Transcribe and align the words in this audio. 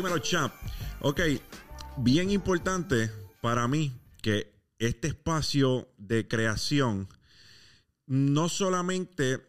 Dímelo, 0.00 0.18
champ. 0.20 0.54
Ok, 1.00 1.20
bien 1.98 2.30
importante 2.30 3.10
para 3.42 3.68
mí 3.68 3.92
que 4.22 4.50
este 4.78 5.08
espacio 5.08 5.92
de 5.98 6.26
creación 6.26 7.06
no 8.06 8.48
solamente 8.48 9.46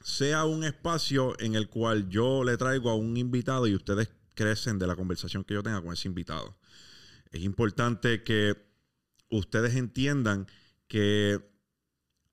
sea 0.00 0.44
un 0.44 0.62
espacio 0.62 1.34
en 1.40 1.56
el 1.56 1.68
cual 1.68 2.08
yo 2.08 2.44
le 2.44 2.56
traigo 2.56 2.90
a 2.90 2.94
un 2.94 3.16
invitado 3.16 3.66
y 3.66 3.74
ustedes 3.74 4.08
crecen 4.34 4.78
de 4.78 4.86
la 4.86 4.94
conversación 4.94 5.42
que 5.42 5.54
yo 5.54 5.64
tenga 5.64 5.82
con 5.82 5.92
ese 5.92 6.06
invitado. 6.06 6.56
Es 7.32 7.42
importante 7.42 8.22
que 8.22 8.54
ustedes 9.30 9.74
entiendan 9.74 10.46
que 10.86 11.40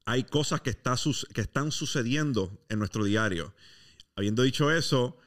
hay 0.06 0.24
cosas 0.26 0.62
que 0.62 0.70
están 0.70 1.72
sucediendo 1.72 2.64
en 2.70 2.78
nuestro 2.78 3.04
diario. 3.04 3.56
Habiendo 4.16 4.44
dicho 4.44 4.70
eso, 4.70 5.18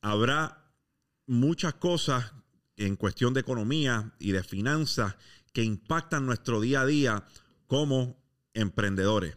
habrá 0.00 0.59
muchas 1.30 1.74
cosas 1.74 2.32
en 2.76 2.96
cuestión 2.96 3.32
de 3.32 3.40
economía 3.40 4.12
y 4.18 4.32
de 4.32 4.42
finanzas 4.42 5.14
que 5.52 5.62
impactan 5.62 6.26
nuestro 6.26 6.60
día 6.60 6.80
a 6.80 6.86
día 6.86 7.24
como 7.68 8.20
emprendedores. 8.52 9.36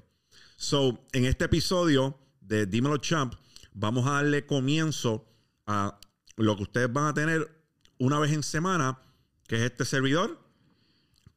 So, 0.56 1.06
en 1.12 1.26
este 1.26 1.46
episodio 1.46 2.18
de 2.42 2.66
Dímelo 2.66 2.98
Champ, 2.98 3.36
vamos 3.74 4.08
a 4.08 4.14
darle 4.14 4.48
comienzo 4.48 5.28
a 5.68 6.00
lo 6.36 6.58
que 6.58 6.64
ustedes 6.64 6.92
van 6.92 7.06
a 7.06 7.14
tener 7.14 7.64
una 8.00 8.18
vez 8.18 8.32
en 8.32 8.42
semana, 8.42 9.00
que 9.48 9.58
es 9.58 9.62
este 9.62 9.86
servidor, 9.86 10.44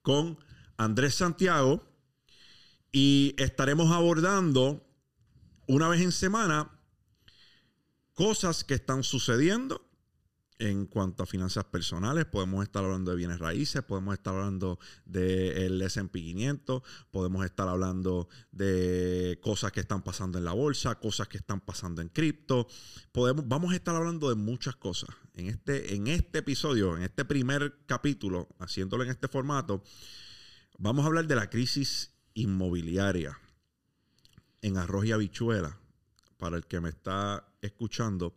con 0.00 0.38
Andrés 0.78 1.16
Santiago, 1.16 1.84
y 2.92 3.34
estaremos 3.36 3.92
abordando 3.92 4.88
una 5.66 5.88
vez 5.88 6.00
en 6.00 6.12
semana 6.12 6.70
cosas 8.14 8.64
que 8.64 8.72
están 8.72 9.04
sucediendo 9.04 9.85
en 10.58 10.86
cuanto 10.86 11.22
a 11.22 11.26
finanzas 11.26 11.64
personales, 11.64 12.24
podemos 12.24 12.62
estar 12.62 12.84
hablando 12.84 13.10
de 13.10 13.16
bienes 13.16 13.38
raíces, 13.38 13.82
podemos 13.82 14.14
estar 14.14 14.34
hablando 14.34 14.78
del 15.04 15.80
S&P 15.82 16.20
500, 16.20 16.82
podemos 17.10 17.44
estar 17.44 17.68
hablando 17.68 18.28
de 18.52 19.38
cosas 19.42 19.72
que 19.72 19.80
están 19.80 20.02
pasando 20.02 20.38
en 20.38 20.44
la 20.44 20.52
bolsa, 20.52 20.94
cosas 20.98 21.28
que 21.28 21.36
están 21.36 21.60
pasando 21.60 22.00
en 22.00 22.08
cripto. 22.08 22.66
Vamos 23.12 23.72
a 23.72 23.76
estar 23.76 23.94
hablando 23.94 24.28
de 24.28 24.34
muchas 24.34 24.76
cosas. 24.76 25.10
En 25.34 25.48
este, 25.48 25.94
en 25.94 26.06
este 26.06 26.38
episodio, 26.38 26.96
en 26.96 27.02
este 27.02 27.24
primer 27.24 27.80
capítulo, 27.86 28.48
haciéndolo 28.58 29.04
en 29.04 29.10
este 29.10 29.28
formato, 29.28 29.82
vamos 30.78 31.04
a 31.04 31.08
hablar 31.08 31.26
de 31.26 31.36
la 31.36 31.50
crisis 31.50 32.14
inmobiliaria 32.34 33.38
en 34.62 34.78
arroz 34.78 35.04
y 35.06 35.12
habichuela. 35.12 35.78
Para 36.38 36.58
el 36.58 36.66
que 36.66 36.80
me 36.80 36.90
está 36.90 37.48
escuchando, 37.62 38.34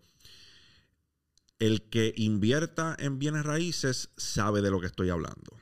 el 1.59 1.89
que 1.89 2.13
invierta 2.15 2.95
en 2.97 3.19
bienes 3.19 3.45
raíces 3.45 4.09
sabe 4.17 4.61
de 4.61 4.71
lo 4.71 4.79
que 4.79 4.87
estoy 4.87 5.09
hablando. 5.09 5.57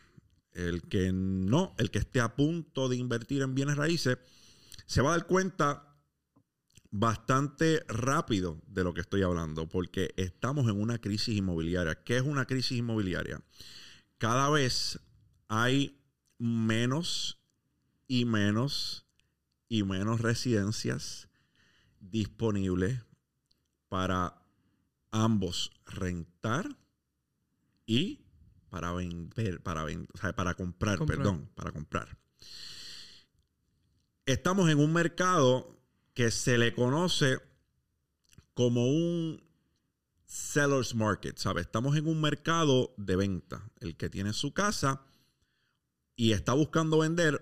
El 0.53 0.83
que 0.83 1.11
no, 1.11 1.75
el 1.77 1.91
que 1.91 1.99
esté 1.99 2.21
a 2.21 2.35
punto 2.35 2.87
de 2.87 2.95
invertir 2.95 3.41
en 3.41 3.55
bienes 3.55 3.77
raíces, 3.77 4.17
se 4.85 5.01
va 5.01 5.09
a 5.09 5.17
dar 5.17 5.27
cuenta 5.27 5.95
bastante 6.91 7.83
rápido 7.87 8.61
de 8.67 8.83
lo 8.83 8.93
que 8.93 9.01
estoy 9.01 9.23
hablando, 9.23 9.67
porque 9.67 10.13
estamos 10.17 10.69
en 10.69 10.79
una 10.79 10.99
crisis 10.99 11.35
inmobiliaria. 11.35 12.03
¿Qué 12.03 12.17
es 12.17 12.23
una 12.23 12.45
crisis 12.45 12.77
inmobiliaria? 12.77 13.41
Cada 14.17 14.49
vez 14.49 14.99
hay 15.47 15.99
menos 16.37 17.39
y 18.07 18.25
menos 18.25 19.05
y 19.67 19.83
menos 19.83 20.21
residencias 20.21 21.27
disponibles 21.99 23.01
para 23.89 24.36
ambos 25.23 25.71
rentar 25.85 26.77
y 27.85 28.25
para 28.69 28.91
vender, 28.91 29.61
para 29.61 29.83
vender, 29.83 30.09
o 30.13 30.17
sea, 30.17 30.35
para 30.35 30.53
comprar, 30.53 31.03
perdón, 31.05 31.49
para 31.55 31.71
comprar. 31.71 32.17
Estamos 34.25 34.69
en 34.69 34.79
un 34.79 34.91
mercado 34.91 35.79
que 36.13 36.31
se 36.31 36.57
le 36.57 36.73
conoce 36.73 37.39
como 38.53 38.87
un 38.87 39.41
seller's 40.25 40.93
market, 40.93 41.37
¿sabes? 41.37 41.65
Estamos 41.65 41.95
en 41.95 42.07
un 42.07 42.19
mercado 42.19 42.93
de 42.97 43.15
venta. 43.15 43.69
El 43.79 43.95
que 43.95 44.09
tiene 44.09 44.33
su 44.33 44.53
casa 44.53 45.01
y 46.15 46.33
está 46.33 46.53
buscando 46.53 46.99
vender, 46.99 47.41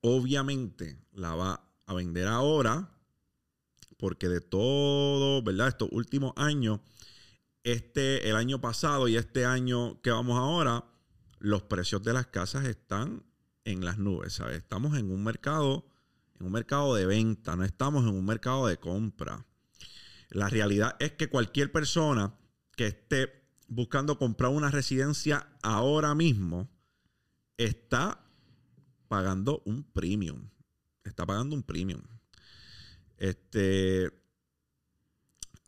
obviamente 0.00 1.00
la 1.12 1.34
va 1.34 1.64
a 1.86 1.94
vender 1.94 2.28
ahora, 2.28 2.90
porque 3.96 4.28
de 4.28 4.40
todo, 4.40 5.42
¿verdad? 5.42 5.68
Estos 5.68 5.88
últimos 5.92 6.32
años 6.36 6.80
este, 7.70 8.28
el 8.28 8.36
año 8.36 8.60
pasado 8.60 9.08
y 9.08 9.16
este 9.16 9.44
año 9.44 10.00
que 10.02 10.10
vamos 10.10 10.38
ahora, 10.38 10.84
los 11.38 11.62
precios 11.62 12.02
de 12.02 12.12
las 12.12 12.26
casas 12.26 12.64
están 12.66 13.24
en 13.64 13.84
las 13.84 13.98
nubes, 13.98 14.40
Estamos 14.40 14.96
en 14.96 15.10
un 15.10 15.22
mercado, 15.22 15.86
en 16.40 16.46
un 16.46 16.52
mercado 16.52 16.94
de 16.94 17.04
venta, 17.04 17.56
no 17.56 17.64
estamos 17.64 18.04
en 18.04 18.10
un 18.10 18.24
mercado 18.24 18.66
de 18.66 18.78
compra. 18.78 19.46
La 20.30 20.48
realidad 20.48 20.96
es 20.98 21.12
que 21.12 21.28
cualquier 21.28 21.70
persona 21.70 22.34
que 22.76 22.86
esté 22.86 23.38
buscando 23.66 24.18
comprar 24.18 24.50
una 24.50 24.70
residencia 24.70 25.48
ahora 25.62 26.14
mismo 26.14 26.70
está 27.58 28.24
pagando 29.08 29.62
un 29.66 29.84
premium. 29.84 30.48
Está 31.04 31.26
pagando 31.26 31.54
un 31.54 31.62
premium. 31.62 32.02
Este, 33.18 34.10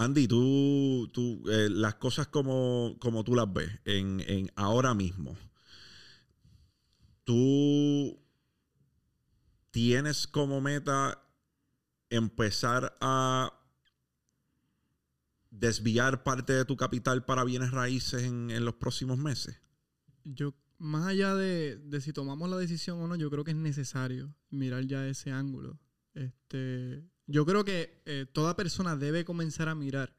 Andy, 0.00 0.26
tú, 0.26 1.10
tú 1.12 1.42
eh, 1.50 1.68
las 1.68 1.96
cosas 1.96 2.26
como, 2.26 2.96
como, 3.00 3.22
tú 3.22 3.34
las 3.34 3.52
ves 3.52 3.68
en, 3.84 4.50
ahora 4.56 4.94
mismo. 4.94 5.36
Tú 7.24 8.18
tienes 9.70 10.26
como 10.26 10.62
meta 10.62 11.22
empezar 12.08 12.96
a 13.02 13.52
desviar 15.50 16.22
parte 16.22 16.54
de 16.54 16.64
tu 16.64 16.78
capital 16.78 17.26
para 17.26 17.44
bienes 17.44 17.70
raíces 17.70 18.22
en, 18.22 18.50
en 18.50 18.64
los 18.64 18.76
próximos 18.76 19.18
meses? 19.18 19.60
Yo, 20.24 20.54
más 20.78 21.08
allá 21.08 21.34
de, 21.34 21.76
de, 21.76 22.00
si 22.00 22.14
tomamos 22.14 22.48
la 22.48 22.56
decisión 22.56 23.02
o 23.02 23.06
no, 23.06 23.16
yo 23.16 23.30
creo 23.30 23.44
que 23.44 23.50
es 23.50 23.56
necesario 23.58 24.34
mirar 24.48 24.86
ya 24.86 25.06
ese 25.06 25.30
ángulo. 25.30 25.78
Este, 26.14 27.04
yo 27.26 27.46
creo 27.46 27.64
que 27.64 28.02
eh, 28.06 28.26
toda 28.32 28.56
persona 28.56 28.96
debe 28.96 29.24
comenzar 29.24 29.68
a 29.68 29.74
mirar, 29.74 30.14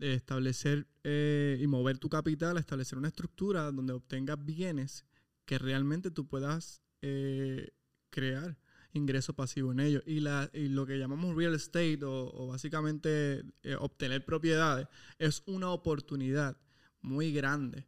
establecer 0.00 0.86
eh, 1.04 1.58
y 1.60 1.66
mover 1.66 1.98
tu 1.98 2.08
capital, 2.08 2.58
establecer 2.58 2.98
una 2.98 3.08
estructura 3.08 3.70
donde 3.72 3.92
obtengas 3.92 4.44
bienes 4.44 5.06
que 5.44 5.58
realmente 5.58 6.10
tú 6.10 6.26
puedas 6.26 6.82
eh, 7.00 7.70
crear 8.10 8.58
ingreso 8.92 9.34
pasivo 9.34 9.72
en 9.72 9.80
ellos. 9.80 10.02
Y, 10.06 10.20
lo 10.20 10.86
que 10.86 10.98
llamamos 10.98 11.34
real 11.34 11.54
estate 11.54 12.00
o, 12.04 12.46
básicamente 12.48 13.42
obtener 13.78 14.24
propiedades 14.24 14.88
es 15.18 15.42
una 15.46 15.70
oportunidad 15.70 16.56
muy 17.00 17.32
grande. 17.32 17.86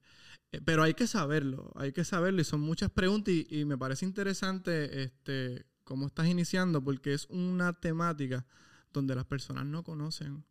Pero 0.64 0.82
hay 0.82 0.94
que 0.94 1.06
saberlo, 1.06 1.72
hay 1.74 1.92
que 1.92 2.04
saberlo 2.04 2.40
y 2.40 2.44
son 2.44 2.60
muchas 2.60 2.90
preguntas 2.90 3.34
y, 3.34 3.46
y 3.50 3.64
me 3.64 3.76
parece 3.76 4.06
interesante 4.06 5.02
este, 5.02 5.66
cómo 5.84 6.06
estás 6.06 6.26
iniciando, 6.26 6.82
porque 6.82 7.14
es 7.14 7.26
una 7.30 7.72
temática 7.72 8.46
donde 8.92 9.14
las 9.14 9.26
personas 9.26 9.66
no 9.66 9.84
conocen. 9.84 10.44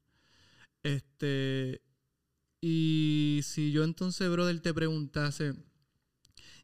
Este, 0.84 1.82
y 2.62 3.42
si 3.44 3.72
yo 3.72 3.84
entonces, 3.84 4.30
brother, 4.30 4.60
te 4.62 4.74
preguntase, 4.74 5.54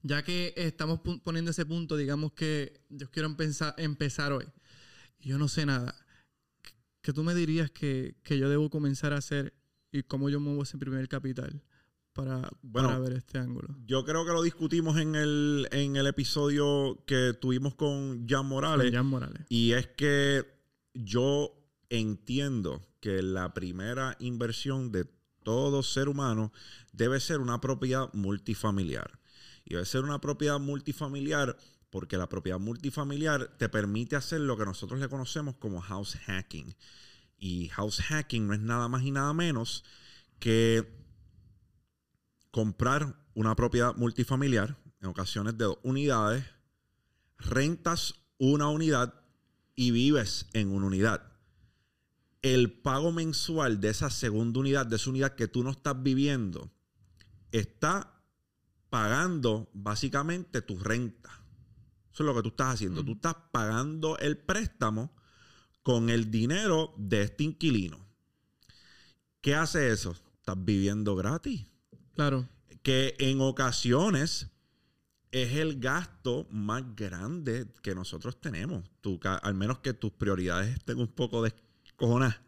ya 0.02 0.24
que 0.24 0.54
estamos 0.56 1.02
poniendo 1.24 1.52
ese 1.52 1.66
punto, 1.66 1.98
digamos 1.98 2.34
que 2.34 2.82
yo 2.90 3.10
quiero 3.12 3.28
empezar, 3.28 3.74
empezar 3.78 4.32
hoy, 4.32 4.46
y 5.20 5.30
yo 5.30 5.38
no 5.38 5.48
sé 5.48 5.66
nada, 5.66 5.96
¿qué 7.02 7.14
tú 7.14 7.24
me 7.24 7.36
dirías 7.36 7.72
que, 7.72 8.16
yo 8.26 8.50
debo 8.50 8.70
comenzar 8.70 9.14
a 9.14 9.18
hacer 9.18 9.54
y 9.92 10.04
cómo 10.04 10.30
yo 10.30 10.40
muevo 10.40 10.64
ese 10.64 10.78
primer 10.78 11.08
capital? 11.08 11.62
Para, 12.20 12.50
para, 12.72 13.00
ver 13.00 13.14
este 13.14 13.38
ángulo. 13.38 13.68
Yo 13.86 14.04
creo 14.06 14.26
que 14.26 14.32
lo 14.32 14.42
discutimos 14.42 14.98
en 14.98 15.16
el, 15.16 15.68
en 15.72 15.96
el 15.96 16.08
episodio 16.08 17.04
que 17.06 17.34
tuvimos 17.40 17.76
con 17.76 18.28
Jan 18.28 18.46
Morales. 18.46 18.92
Jan 18.92 19.06
Morales. 19.06 19.42
Y 19.50 19.72
es 19.72 19.88
que 19.88 20.46
yo 20.94 21.54
entiendo 21.90 22.82
que 23.00 23.22
la 23.22 23.54
primera 23.54 24.16
inversión 24.20 24.92
de 24.92 25.06
todo 25.44 25.84
ser 25.84 26.10
humano 26.10 26.52
debe 26.92 27.20
ser 27.20 27.40
una 27.40 27.62
propiedad 27.62 28.14
multifamiliar. 28.14 29.20
Y 29.66 29.74
debe 29.74 29.86
ser 29.86 30.04
una 30.04 30.20
propiedad 30.20 30.60
multifamiliar 30.60 31.58
porque 31.90 32.18
la 32.18 32.30
propiedad 32.30 32.60
multifamiliar 32.60 33.58
te 33.58 33.70
permite 33.70 34.16
hacer 34.16 34.42
lo 34.42 34.58
que 34.58 34.66
nosotros 34.66 35.00
le 35.00 35.10
conocemos 35.10 35.56
como 35.56 35.82
house 35.82 36.16
hacking. 36.26 36.76
Y 37.38 37.70
house 37.70 38.02
hacking 38.02 38.48
no 38.48 38.54
es 38.54 38.60
nada 38.60 38.88
más 38.88 39.04
y 39.04 39.12
nada 39.12 39.34
menos 39.34 39.84
que 40.40 40.99
comprar 42.52 43.16
una 43.34 43.56
propiedad 43.56 43.96
multifamiliar, 43.96 44.78
en 45.02 45.10
ocasiones 45.10 45.58
de 45.58 45.66
dos 45.66 45.78
unidades, 45.84 46.46
rentas 47.38 48.16
una 48.38 48.70
unidad 48.70 49.14
y 49.76 49.92
vives 49.92 50.48
en 50.54 50.72
una 50.72 50.88
unidad. 50.88 51.24
El 52.42 52.72
pago 52.72 53.12
mensual 53.12 53.80
de 53.80 53.90
esa 53.90 54.10
segunda 54.10 54.60
unidad, 54.60 54.86
de 54.86 54.96
esa 54.96 55.10
unidad 55.10 55.36
que 55.36 55.48
tú 55.48 55.64
no 55.64 55.72
estás 55.72 56.02
viviendo, 56.02 56.72
está 57.52 58.22
pagando 58.90 59.70
básicamente 59.74 60.62
tu 60.62 60.80
renta. 60.80 61.30
Eso 62.12 62.24
es 62.24 62.28
lo 62.28 62.36
que 62.36 62.42
tú 62.42 62.50
estás 62.50 62.76
haciendo. 62.76 63.04
Tú 63.04 63.14
estás 63.14 63.36
pagando 63.52 64.18
el 64.18 64.38
préstamo 64.38 65.14
con 65.84 66.10
el 66.10 66.30
dinero 66.32 66.94
de 66.98 67.24
este 67.24 67.44
inquilino. 67.44 68.06
¿Qué 69.42 69.56
hace 69.56 69.92
eso? 69.92 70.16
Estás 70.38 70.58
viviendo 70.64 71.16
gratis. 71.16 71.66
Claro. 72.20 72.50
Que 72.84 73.16
en 73.18 73.40
ocasiones 73.40 74.48
es 75.32 75.54
el 75.54 75.80
gasto 75.80 76.48
más 76.52 76.84
grande 76.94 77.68
que 77.82 77.96
nosotros 77.96 78.42
tenemos. 78.42 78.84
Tú, 79.00 79.18
al 79.24 79.54
menos 79.54 79.80
que 79.80 79.94
tus 79.94 80.12
prioridades 80.12 80.76
estén 80.76 81.00
un 81.00 81.08
poco 81.08 81.42
descojonadas, 81.42 82.42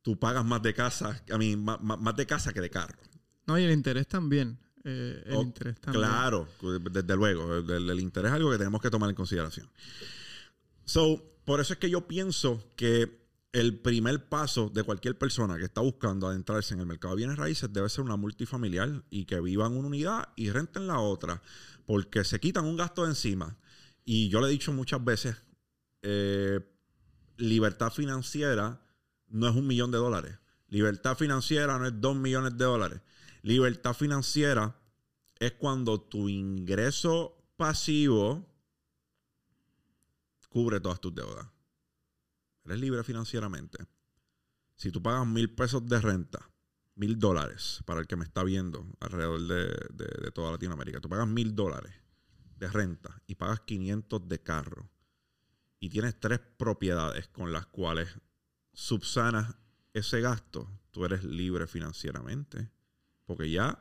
tú 0.00 0.18
pagas 0.18 0.46
más 0.46 0.62
de 0.62 0.72
casa, 0.72 1.22
a 1.30 1.36
mí, 1.36 1.56
más, 1.56 1.78
más, 1.78 2.16
de 2.16 2.24
casa 2.24 2.54
que 2.54 2.62
de 2.62 2.70
carro. 2.70 2.98
No, 3.46 3.58
y 3.58 3.64
el 3.64 3.72
interés 3.72 4.08
también. 4.08 4.58
Eh, 4.82 5.24
el 5.26 5.36
Oh, 5.36 5.42
interés 5.42 5.78
también. 5.78 6.02
Claro, 6.02 6.48
desde 6.90 7.16
luego. 7.16 7.54
El, 7.54 7.90
el 7.90 8.00
interés 8.00 8.30
es 8.30 8.36
algo 8.36 8.50
que 8.50 8.56
tenemos 8.56 8.80
que 8.80 8.88
tomar 8.88 9.10
en 9.10 9.16
consideración. 9.16 9.68
So, 10.86 11.22
por 11.44 11.60
eso 11.60 11.74
es 11.74 11.78
que 11.78 11.90
yo 11.90 12.08
pienso 12.08 12.64
que 12.76 13.25
el 13.52 13.78
primer 13.80 14.28
paso 14.28 14.68
de 14.68 14.82
cualquier 14.82 15.16
persona 15.16 15.56
que 15.56 15.64
está 15.64 15.80
buscando 15.80 16.28
adentrarse 16.28 16.74
en 16.74 16.80
el 16.80 16.86
mercado 16.86 17.14
de 17.14 17.18
bienes 17.18 17.38
raíces 17.38 17.72
debe 17.72 17.88
ser 17.88 18.04
una 18.04 18.16
multifamiliar 18.16 19.04
y 19.08 19.24
que 19.24 19.40
vivan 19.40 19.76
una 19.76 19.88
unidad 19.88 20.28
y 20.36 20.50
renten 20.50 20.86
la 20.86 21.00
otra, 21.00 21.42
porque 21.86 22.24
se 22.24 22.38
quitan 22.38 22.64
un 22.64 22.76
gasto 22.76 23.04
de 23.04 23.10
encima. 23.10 23.56
Y 24.04 24.28
yo 24.28 24.40
le 24.40 24.48
he 24.48 24.50
dicho 24.50 24.72
muchas 24.72 25.02
veces, 25.02 25.36
eh, 26.02 26.60
libertad 27.36 27.90
financiera 27.90 28.80
no 29.28 29.48
es 29.48 29.56
un 29.56 29.66
millón 29.66 29.90
de 29.90 29.98
dólares. 29.98 30.38
Libertad 30.68 31.16
financiera 31.16 31.78
no 31.78 31.86
es 31.86 32.00
dos 32.00 32.16
millones 32.16 32.56
de 32.56 32.64
dólares. 32.64 33.00
Libertad 33.42 33.94
financiera 33.94 34.76
es 35.38 35.52
cuando 35.52 36.00
tu 36.00 36.28
ingreso 36.28 37.36
pasivo 37.56 38.46
cubre 40.48 40.80
todas 40.80 41.00
tus 41.00 41.14
deudas. 41.14 41.46
Eres 42.66 42.80
libre 42.80 43.04
financieramente. 43.04 43.86
Si 44.74 44.90
tú 44.90 45.00
pagas 45.00 45.26
mil 45.26 45.54
pesos 45.54 45.86
de 45.86 46.00
renta, 46.00 46.50
mil 46.96 47.18
dólares, 47.18 47.80
para 47.86 48.00
el 48.00 48.08
que 48.08 48.16
me 48.16 48.24
está 48.24 48.42
viendo 48.42 48.86
alrededor 49.00 49.40
de, 49.40 50.30
toda 50.32 50.50
Latinoamérica, 50.50 51.00
tú 51.00 51.08
pagas 51.08 51.28
mil 51.28 51.54
dólares 51.54 51.94
de 52.58 52.68
renta 52.68 53.22
y 53.26 53.36
pagas 53.36 53.60
500 53.60 54.28
de 54.28 54.42
carro 54.42 54.90
y 55.78 55.90
tienes 55.90 56.18
tres 56.18 56.40
propiedades 56.40 57.28
con 57.28 57.52
las 57.52 57.66
cuales 57.66 58.08
subsanas 58.72 59.54
ese 59.92 60.20
gasto, 60.20 60.68
tú 60.90 61.04
eres 61.04 61.22
libre 61.22 61.66
financieramente. 61.66 62.70
Porque 63.24 63.50
ya, 63.50 63.78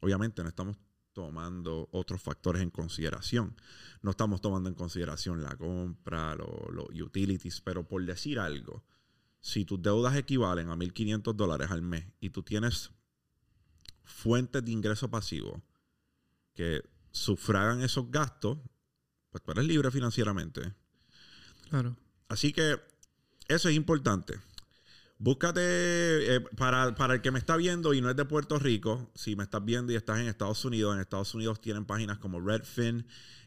obviamente, 0.00 0.42
no 0.42 0.48
estamos 0.48 0.76
tomando 1.18 1.88
otros 1.90 2.22
factores 2.22 2.62
en 2.62 2.70
consideración. 2.70 3.56
No 4.02 4.12
estamos 4.12 4.40
tomando 4.40 4.68
en 4.68 4.76
consideración 4.76 5.42
la 5.42 5.56
compra, 5.56 6.36
lo- 6.36 6.68
los 6.70 6.86
utilities, 7.00 7.60
pero 7.60 7.88
por 7.88 8.04
decir 8.06 8.38
algo, 8.38 8.84
si 9.40 9.64
tus 9.64 9.82
deudas 9.82 10.14
equivalen 10.14 10.68
a 10.70 10.76
1.500 10.76 11.34
dólares 11.34 11.72
al 11.72 11.82
mes 11.82 12.04
y 12.20 12.30
tú 12.30 12.44
tienes 12.44 12.92
fuentes 14.04 14.64
de 14.64 14.70
ingreso 14.70 15.10
pasivo 15.10 15.60
que 16.54 16.88
sufragan 17.10 17.82
esos 17.82 18.08
gastos, 18.12 18.58
pues 19.30 19.42
tú 19.42 19.50
eres 19.50 19.64
libre 19.64 19.90
financieramente. 19.90 20.72
Claro. 21.68 21.96
Así 22.28 22.52
que 22.52 22.76
eso 23.48 23.68
es 23.68 23.74
importante. 23.74 24.34
Búscate, 25.20 25.60
eh, 26.36 26.40
para, 26.56 26.94
para 26.94 27.14
el 27.14 27.22
que 27.22 27.32
me 27.32 27.40
está 27.40 27.56
viendo 27.56 27.92
y 27.92 28.00
no 28.00 28.08
es 28.08 28.14
de 28.14 28.24
Puerto 28.24 28.56
Rico, 28.60 29.10
si 29.16 29.34
me 29.34 29.42
estás 29.42 29.64
viendo 29.64 29.92
y 29.92 29.96
estás 29.96 30.20
en 30.20 30.28
Estados 30.28 30.64
Unidos, 30.64 30.94
en 30.94 31.00
Estados 31.00 31.34
Unidos 31.34 31.60
tienen 31.60 31.84
páginas 31.86 32.18
como 32.18 32.40
Redfin, 32.40 33.04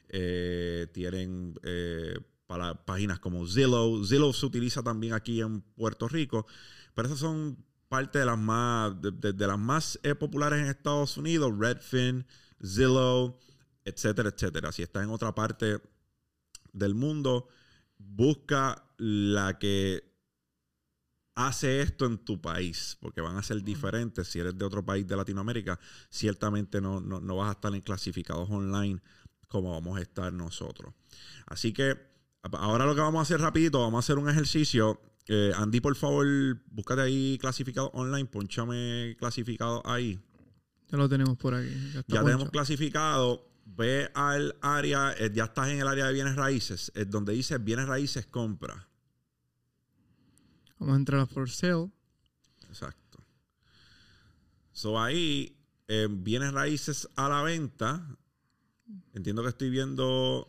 eh, 0.09 0.87
tienen 0.91 1.57
eh, 1.63 2.19
para, 2.45 2.83
páginas 2.83 3.19
como 3.19 3.47
Zillow. 3.47 4.05
Zillow 4.05 4.33
se 4.33 4.45
utiliza 4.45 4.83
también 4.83 5.13
aquí 5.13 5.39
en 5.39 5.61
Puerto 5.61 6.09
Rico, 6.09 6.45
pero 6.93 7.07
esas 7.07 7.19
son 7.19 7.63
parte 7.87 8.19
de 8.19 8.25
las 8.25 8.37
más, 8.37 8.93
de, 9.01 9.33
las 9.33 9.59
más 9.59 9.97
populares 10.19 10.59
en 10.59 10.65
Estados 10.65 11.15
Unidos, 11.15 11.53
Redfin, 11.57 12.25
Zillow, 12.61 13.39
etcétera, 13.85 14.27
etcétera. 14.27 14.73
Si 14.73 14.81
estás 14.83 15.05
en 15.05 15.09
otra 15.09 15.33
parte 15.33 15.79
del 16.73 16.95
mundo, 16.95 17.47
busca 17.97 18.83
la 18.97 19.57
que 19.57 20.10
hace 21.35 21.81
esto 21.81 22.05
en 22.05 22.17
tu 22.17 22.41
país, 22.41 22.97
porque 22.99 23.21
van 23.21 23.37
a 23.37 23.43
ser 23.43 23.63
diferentes. 23.63 24.27
Si 24.27 24.39
eres 24.39 24.57
de 24.57 24.65
otro 24.65 24.85
país 24.85 25.07
de 25.07 25.15
Latinoamérica, 25.15 25.79
ciertamente 26.09 26.81
no, 26.81 26.99
no, 26.99 27.19
no 27.19 27.35
vas 27.37 27.49
a 27.49 27.51
estar 27.53 27.73
en 27.73 27.81
clasificados 27.81 28.49
online 28.49 29.01
como 29.47 29.71
vamos 29.71 29.97
a 29.97 30.01
estar 30.01 30.31
nosotros. 30.31 30.93
Así 31.45 31.73
que 31.73 31.97
ahora 32.53 32.85
lo 32.85 32.95
que 32.95 33.01
vamos 33.01 33.19
a 33.19 33.23
hacer 33.23 33.41
rapidito, 33.41 33.81
vamos 33.81 33.97
a 33.97 34.05
hacer 34.05 34.17
un 34.17 34.29
ejercicio. 34.29 35.01
Eh, 35.27 35.51
Andy, 35.55 35.81
por 35.81 35.95
favor, 35.95 36.25
búscate 36.71 37.01
ahí 37.01 37.37
clasificado 37.39 37.91
online, 37.93 38.25
ponchame 38.25 39.15
clasificado 39.19 39.81
ahí. 39.85 40.19
Ya 40.89 40.97
lo 40.97 41.07
tenemos 41.07 41.37
por 41.37 41.53
aquí. 41.53 41.69
Ya, 42.07 42.23
tenemos 42.23 42.49
clasificado. 42.49 43.47
Ve 43.63 44.09
al 44.15 44.55
área, 44.61 45.13
eh, 45.13 45.31
ya 45.33 45.45
estás 45.45 45.69
en 45.69 45.79
el 45.79 45.87
área 45.87 46.07
de 46.07 46.13
bienes 46.13 46.35
raíces, 46.35 46.91
es 46.95 47.09
donde 47.09 47.33
dice 47.33 47.57
bienes 47.57 47.87
raíces 47.87 48.25
compra. 48.25 48.89
Vamos 50.81 50.95
a 50.95 50.97
entrar 50.97 51.21
a 51.21 51.27
For 51.27 51.47
Sale. 51.47 51.91
Exacto. 52.67 53.23
So 54.71 54.99
ahí, 54.99 55.55
eh, 55.87 56.07
bienes 56.09 56.53
raíces 56.53 57.07
a 57.15 57.29
la 57.29 57.43
venta. 57.43 58.17
Entiendo 59.13 59.43
que 59.43 59.49
estoy 59.49 59.69
viendo. 59.69 60.47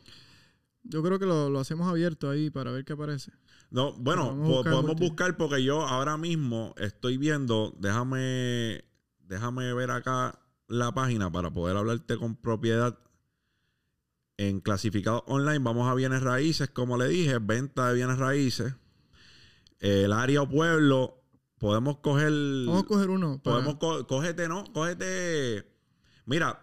Yo 0.84 1.02
creo 1.02 1.19
que 1.19 1.26
lo, 1.26 1.50
lo 1.50 1.61
hacemos 1.61 1.87
abierto 1.87 2.31
ahí 2.31 2.49
para 2.49 2.73
ver 2.73 2.87
qué 2.87 2.94
aparece. 2.94 3.31
No, 3.70 3.93
bueno, 3.93 4.34
buscar 4.34 4.72
podemos 4.72 4.91
multi- 4.93 5.06
buscar 5.06 5.36
porque 5.36 5.62
yo 5.62 5.82
ahora 5.86 6.17
mismo 6.17 6.74
estoy 6.79 7.19
viendo. 7.19 7.74
Déjame, 7.79 8.84
déjame 9.20 9.74
ver 9.74 9.91
acá 9.91 10.39
la 10.67 10.93
página 10.93 11.31
para 11.31 11.51
poder 11.53 11.77
hablarte 11.77 12.17
con 12.17 12.36
propiedad. 12.36 12.98
En 14.39 14.60
clasificado 14.62 15.24
online, 15.27 15.58
vamos 15.58 15.91
a 15.91 15.94
bienes 15.94 16.22
raíces, 16.22 16.70
como 16.70 16.96
le 16.96 17.06
dije, 17.08 17.39
venta 17.39 17.89
de 17.89 17.94
bienes 17.94 18.17
raíces. 18.17 18.74
El 19.82 20.12
área 20.12 20.43
o 20.43 20.48
pueblo, 20.48 21.24
podemos 21.58 21.98
coger. 21.98 22.32
Vamos 22.67 22.84
a 22.84 22.86
coger 22.86 23.10
uno. 23.10 23.43
para- 23.43 23.56
Podemos 23.56 23.74
co- 23.81 24.06
cógete, 24.06 24.46
¿no? 24.48 24.62
Cógete. 24.72 25.67
Mira, 26.24 26.60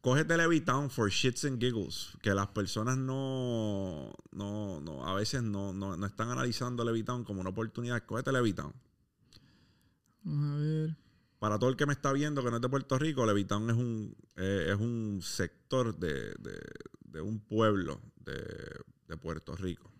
cógete 0.00 0.36
Levitown 0.36 0.90
for 0.90 1.08
shits 1.10 1.44
and 1.44 1.60
giggles. 1.60 2.16
Que 2.22 2.34
las 2.34 2.48
personas 2.48 2.98
no. 2.98 4.12
No, 4.32 4.80
no. 4.80 5.06
A 5.06 5.14
veces 5.14 5.44
no, 5.44 5.72
no, 5.72 5.96
no 5.96 6.06
están 6.06 6.28
analizando 6.30 6.84
Levitown 6.84 7.22
como 7.22 7.40
una 7.40 7.50
oportunidad. 7.50 8.04
Cógete 8.04 8.32
Levitown. 8.32 8.72
Vamos 10.24 10.56
a 10.56 10.58
ver. 10.58 10.96
Para 11.38 11.56
todo 11.58 11.70
el 11.70 11.76
que 11.76 11.86
me 11.86 11.92
está 11.92 12.12
viendo 12.12 12.42
que 12.42 12.50
no 12.50 12.56
es 12.56 12.62
de 12.62 12.68
Puerto 12.68 12.98
Rico, 12.98 13.24
Levitown 13.24 13.70
es 13.70 13.76
un, 13.76 14.14
eh, 14.36 14.66
es 14.74 14.76
un 14.80 15.20
sector 15.22 15.96
de, 15.96 16.34
de- 16.40 16.60
de 17.04 17.20
un 17.20 17.38
pueblo 17.40 18.00
de, 18.16 18.36
de 19.08 19.16
Puerto 19.16 19.54
Rico. 19.56 19.90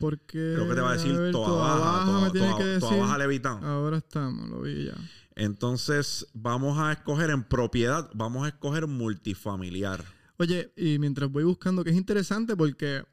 Porque. 0.00 0.54
Creo 0.56 0.68
que 0.68 0.74
te 0.74 0.80
va 0.80 0.90
a 0.90 0.94
decir 0.94 1.12
ver, 1.16 1.30
toda 1.30 1.46
toda 1.46 1.62
baja. 1.62 1.78
baja 1.80 2.04
Toda, 2.06 2.32
tiene 2.32 2.46
toda- 2.48 2.58
que 2.58 2.64
decir. 2.64 2.80
toda 2.88 2.96
baja 3.02 3.18
Levitown. 3.18 3.64
Ahora 3.64 3.98
estamos, 3.98 4.48
lo 4.48 4.62
vi 4.62 4.86
ya. 4.86 4.94
Entonces, 5.36 6.26
vamos 6.34 6.78
a 6.78 6.90
escoger 6.92 7.30
en 7.30 7.44
propiedad, 7.44 8.10
vamos 8.14 8.44
a 8.44 8.48
escoger 8.48 8.86
multifamiliar. 8.86 10.04
Oye, 10.38 10.72
y 10.76 10.98
mientras 10.98 11.30
voy 11.30 11.44
buscando, 11.44 11.84
que 11.84 11.90
es 11.90 11.96
interesante 11.96 12.56
porque 12.56 13.04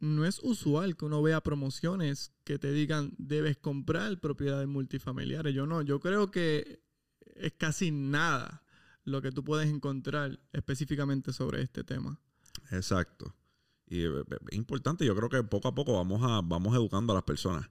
no 0.00 0.24
es 0.26 0.40
usual 0.42 0.96
que 0.96 1.04
uno 1.04 1.22
vea 1.22 1.40
promociones 1.40 2.32
que 2.44 2.58
te 2.58 2.72
digan 2.72 3.12
debes 3.18 3.56
comprar 3.56 4.18
propiedades 4.20 4.66
multifamiliares. 4.68 5.54
Yo 5.54 5.66
no, 5.66 5.82
yo 5.82 6.00
creo 6.00 6.30
que 6.32 6.82
es 7.36 7.52
casi 7.56 7.92
nada 7.92 8.64
lo 9.04 9.22
que 9.22 9.30
tú 9.32 9.42
puedes 9.44 9.68
encontrar 9.68 10.38
específicamente 10.52 11.32
sobre 11.32 11.62
este 11.62 11.84
tema. 11.84 12.20
Exacto. 12.72 13.34
Y 13.92 14.06
eh, 14.06 14.24
es 14.50 14.56
importante, 14.56 15.04
yo 15.04 15.14
creo 15.14 15.28
que 15.28 15.42
poco 15.42 15.68
a 15.68 15.74
poco 15.74 15.92
vamos 15.92 16.22
a 16.22 16.40
vamos 16.42 16.74
educando 16.74 17.12
a 17.12 17.16
las 17.16 17.24
personas. 17.24 17.68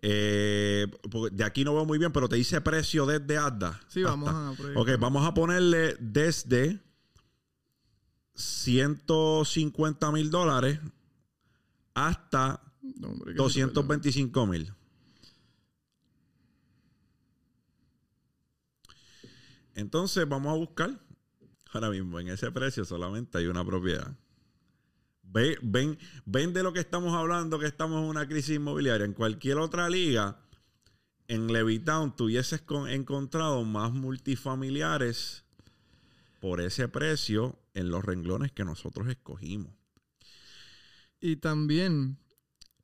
Eh, 0.00 0.86
de 1.32 1.44
aquí 1.44 1.62
no 1.62 1.74
veo 1.74 1.84
muy 1.84 1.98
bien, 1.98 2.10
pero 2.10 2.26
te 2.26 2.36
dice 2.36 2.58
precio 2.62 3.04
desde 3.04 3.36
ADA. 3.36 3.78
Sí, 3.86 4.02
vamos 4.02 4.30
a 4.30 4.54
proyectar. 4.56 4.82
Ok, 4.82 4.98
vamos 4.98 5.26
a 5.26 5.34
ponerle 5.34 5.94
desde 6.00 6.80
150 8.32 10.10
mil 10.10 10.30
dólares 10.30 10.80
hasta 11.92 12.62
No, 12.98 13.08
hombre, 13.08 13.32
que 13.32 13.36
225 13.36 14.46
mil. 14.46 14.72
Entonces 19.74 20.26
vamos 20.26 20.50
a 20.50 20.56
buscar. 20.56 20.98
Ahora 21.72 21.90
mismo, 21.90 22.18
en 22.18 22.28
ese 22.28 22.50
precio 22.50 22.86
solamente 22.86 23.36
hay 23.36 23.48
una 23.48 23.62
propiedad. 23.62 24.16
Ve- 25.30 25.58
ven, 25.62 25.98
ven 26.24 26.52
de 26.52 26.62
lo 26.62 26.72
que 26.72 26.80
estamos 26.80 27.14
hablando, 27.14 27.58
que 27.58 27.66
estamos 27.66 28.02
en 28.02 28.08
una 28.08 28.26
crisis 28.26 28.56
inmobiliaria. 28.56 29.04
En 29.04 29.12
cualquier 29.12 29.58
otra 29.58 29.88
liga, 29.90 30.40
en 31.26 31.52
Levitown 31.52 32.16
tú 32.16 32.24
hubieses 32.24 32.62
con- 32.62 32.88
encontrado 32.88 33.64
más 33.64 33.92
multifamiliares 33.92 35.44
por 36.40 36.60
ese 36.60 36.88
precio 36.88 37.58
en 37.74 37.90
los 37.90 38.04
renglones 38.04 38.52
que 38.52 38.64
nosotros 38.64 39.08
escogimos. 39.08 39.72
Y 41.20 41.36
también 41.36 42.18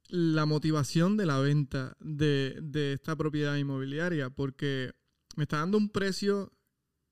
la 0.09 0.45
motivación 0.45 1.17
de 1.17 1.27
la 1.27 1.39
venta 1.39 1.97
de, 2.01 2.59
de 2.63 2.93
esta 2.95 3.17
propiedad 3.17 3.57
inmobiliaria, 3.57 4.29
porque 4.31 4.93
me 5.37 5.45
está 5.45 5.59
dando 5.59 5.79
un 5.79 5.89
precio 5.89 6.53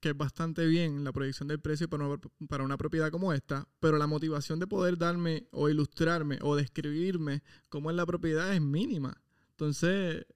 que 0.02 0.10
es 0.10 0.16
bastante 0.16 0.66
bien, 0.66 1.04
la 1.04 1.12
proyección 1.12 1.46
del 1.46 1.60
precio 1.60 1.88
para 1.88 2.04
una, 2.04 2.18
para 2.48 2.64
una 2.64 2.76
propiedad 2.76 3.10
como 3.12 3.32
esta, 3.32 3.68
pero 3.78 3.98
la 3.98 4.08
motivación 4.08 4.58
de 4.58 4.66
poder 4.66 4.98
darme 4.98 5.46
o 5.52 5.68
ilustrarme 5.68 6.40
o 6.42 6.56
describirme 6.56 7.44
cómo 7.68 7.88
es 7.88 7.96
la 7.96 8.04
propiedad 8.04 8.52
es 8.52 8.60
mínima. 8.60 9.22
Entonces, 9.52 10.26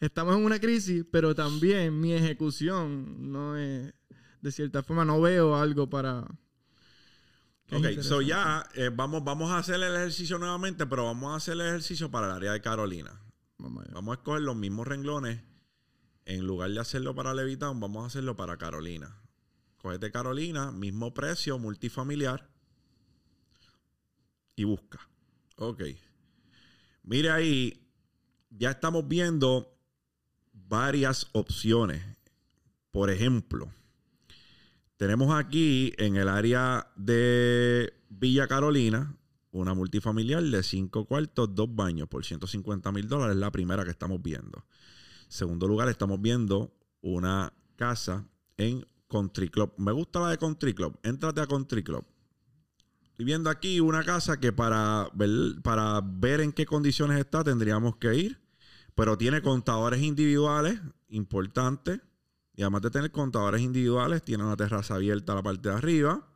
estamos 0.00 0.36
en 0.36 0.44
una 0.44 0.60
crisis, 0.60 1.02
pero 1.10 1.34
también 1.34 1.98
mi 1.98 2.12
ejecución 2.12 3.32
no 3.32 3.56
es, 3.56 3.94
de 4.42 4.52
cierta 4.52 4.82
forma, 4.82 5.06
no 5.06 5.18
veo 5.18 5.56
algo 5.56 5.88
para... 5.88 6.20
Ok, 7.72 8.02
so 8.02 8.20
ya 8.20 8.68
eh, 8.74 8.90
vamos, 8.94 9.24
vamos 9.24 9.50
a 9.50 9.58
hacer 9.58 9.76
el 9.76 9.96
ejercicio 9.96 10.38
nuevamente, 10.38 10.86
pero 10.86 11.06
vamos 11.06 11.32
a 11.32 11.36
hacer 11.36 11.54
el 11.54 11.62
ejercicio 11.62 12.10
para 12.10 12.26
el 12.26 12.32
área 12.34 12.52
de 12.52 12.60
Carolina. 12.60 13.18
Vamos 13.56 14.14
a 14.14 14.18
escoger 14.18 14.42
los 14.42 14.54
mismos 14.54 14.86
renglones. 14.86 15.40
En 16.26 16.46
lugar 16.46 16.70
de 16.70 16.80
hacerlo 16.80 17.14
para 17.14 17.34
Levitown, 17.34 17.78
vamos 17.80 18.04
a 18.04 18.06
hacerlo 18.06 18.36
para 18.36 18.56
Carolina. 18.56 19.16
Cogete 19.78 20.10
Carolina, 20.10 20.72
mismo 20.72 21.12
precio, 21.12 21.58
multifamiliar. 21.58 22.48
Y 24.56 24.64
busca. 24.64 25.00
Ok. 25.56 25.82
Mire 27.02 27.30
ahí, 27.30 27.86
ya 28.50 28.70
estamos 28.70 29.06
viendo 29.06 29.76
varias 30.52 31.28
opciones. 31.32 32.02
Por 32.90 33.10
ejemplo, 33.10 33.70
tenemos 34.96 35.34
aquí 35.34 35.92
en 35.98 36.16
el 36.16 36.28
área 36.28 36.90
de 36.96 37.92
Villa 38.08 38.46
Carolina 38.46 39.16
una 39.50 39.74
multifamiliar 39.74 40.42
de 40.42 40.62
5 40.62 41.04
cuartos, 41.04 41.54
2 41.54 41.74
baños 41.74 42.08
por 42.08 42.24
150 42.24 42.90
mil 42.90 43.08
dólares. 43.08 43.36
La 43.36 43.52
primera 43.52 43.84
que 43.84 43.90
estamos 43.90 44.20
viendo. 44.20 44.64
Segundo 45.28 45.66
lugar, 45.66 45.88
estamos 45.88 46.20
viendo 46.20 46.74
una 47.00 47.52
casa 47.76 48.26
en 48.56 48.86
Country 49.08 49.48
Club. 49.48 49.72
Me 49.76 49.92
gusta 49.92 50.20
la 50.20 50.30
de 50.30 50.38
Country 50.38 50.74
Club. 50.74 50.98
Éntrate 51.02 51.40
a 51.40 51.46
Country 51.46 51.82
Club. 51.82 52.04
Estoy 53.04 53.24
viendo 53.24 53.48
aquí 53.50 53.78
una 53.78 54.02
casa 54.02 54.40
que 54.40 54.52
para 54.52 55.08
ver, 55.14 55.30
para 55.62 56.00
ver 56.02 56.40
en 56.40 56.52
qué 56.52 56.66
condiciones 56.66 57.18
está 57.18 57.44
tendríamos 57.44 57.96
que 57.96 58.14
ir. 58.14 58.40
Pero 58.94 59.18
tiene 59.18 59.42
contadores 59.42 60.02
individuales 60.02 60.80
importantes. 61.08 62.00
Y 62.56 62.62
además 62.62 62.82
de 62.82 62.90
tener 62.90 63.10
contadores 63.10 63.60
individuales, 63.60 64.22
tiene 64.22 64.44
una 64.44 64.56
terraza 64.56 64.94
abierta 64.94 65.32
a 65.32 65.36
la 65.36 65.42
parte 65.42 65.68
de 65.68 65.74
arriba. 65.74 66.26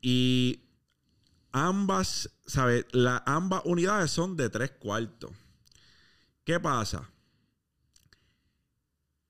Y 0.00 0.60
ambas, 1.52 2.30
¿sabes? 2.46 2.86
Ambas 3.24 3.62
unidades 3.64 4.10
son 4.10 4.36
de 4.36 4.50
tres 4.50 4.72
cuartos. 4.72 5.30
¿Qué 6.44 6.60
pasa? 6.60 7.10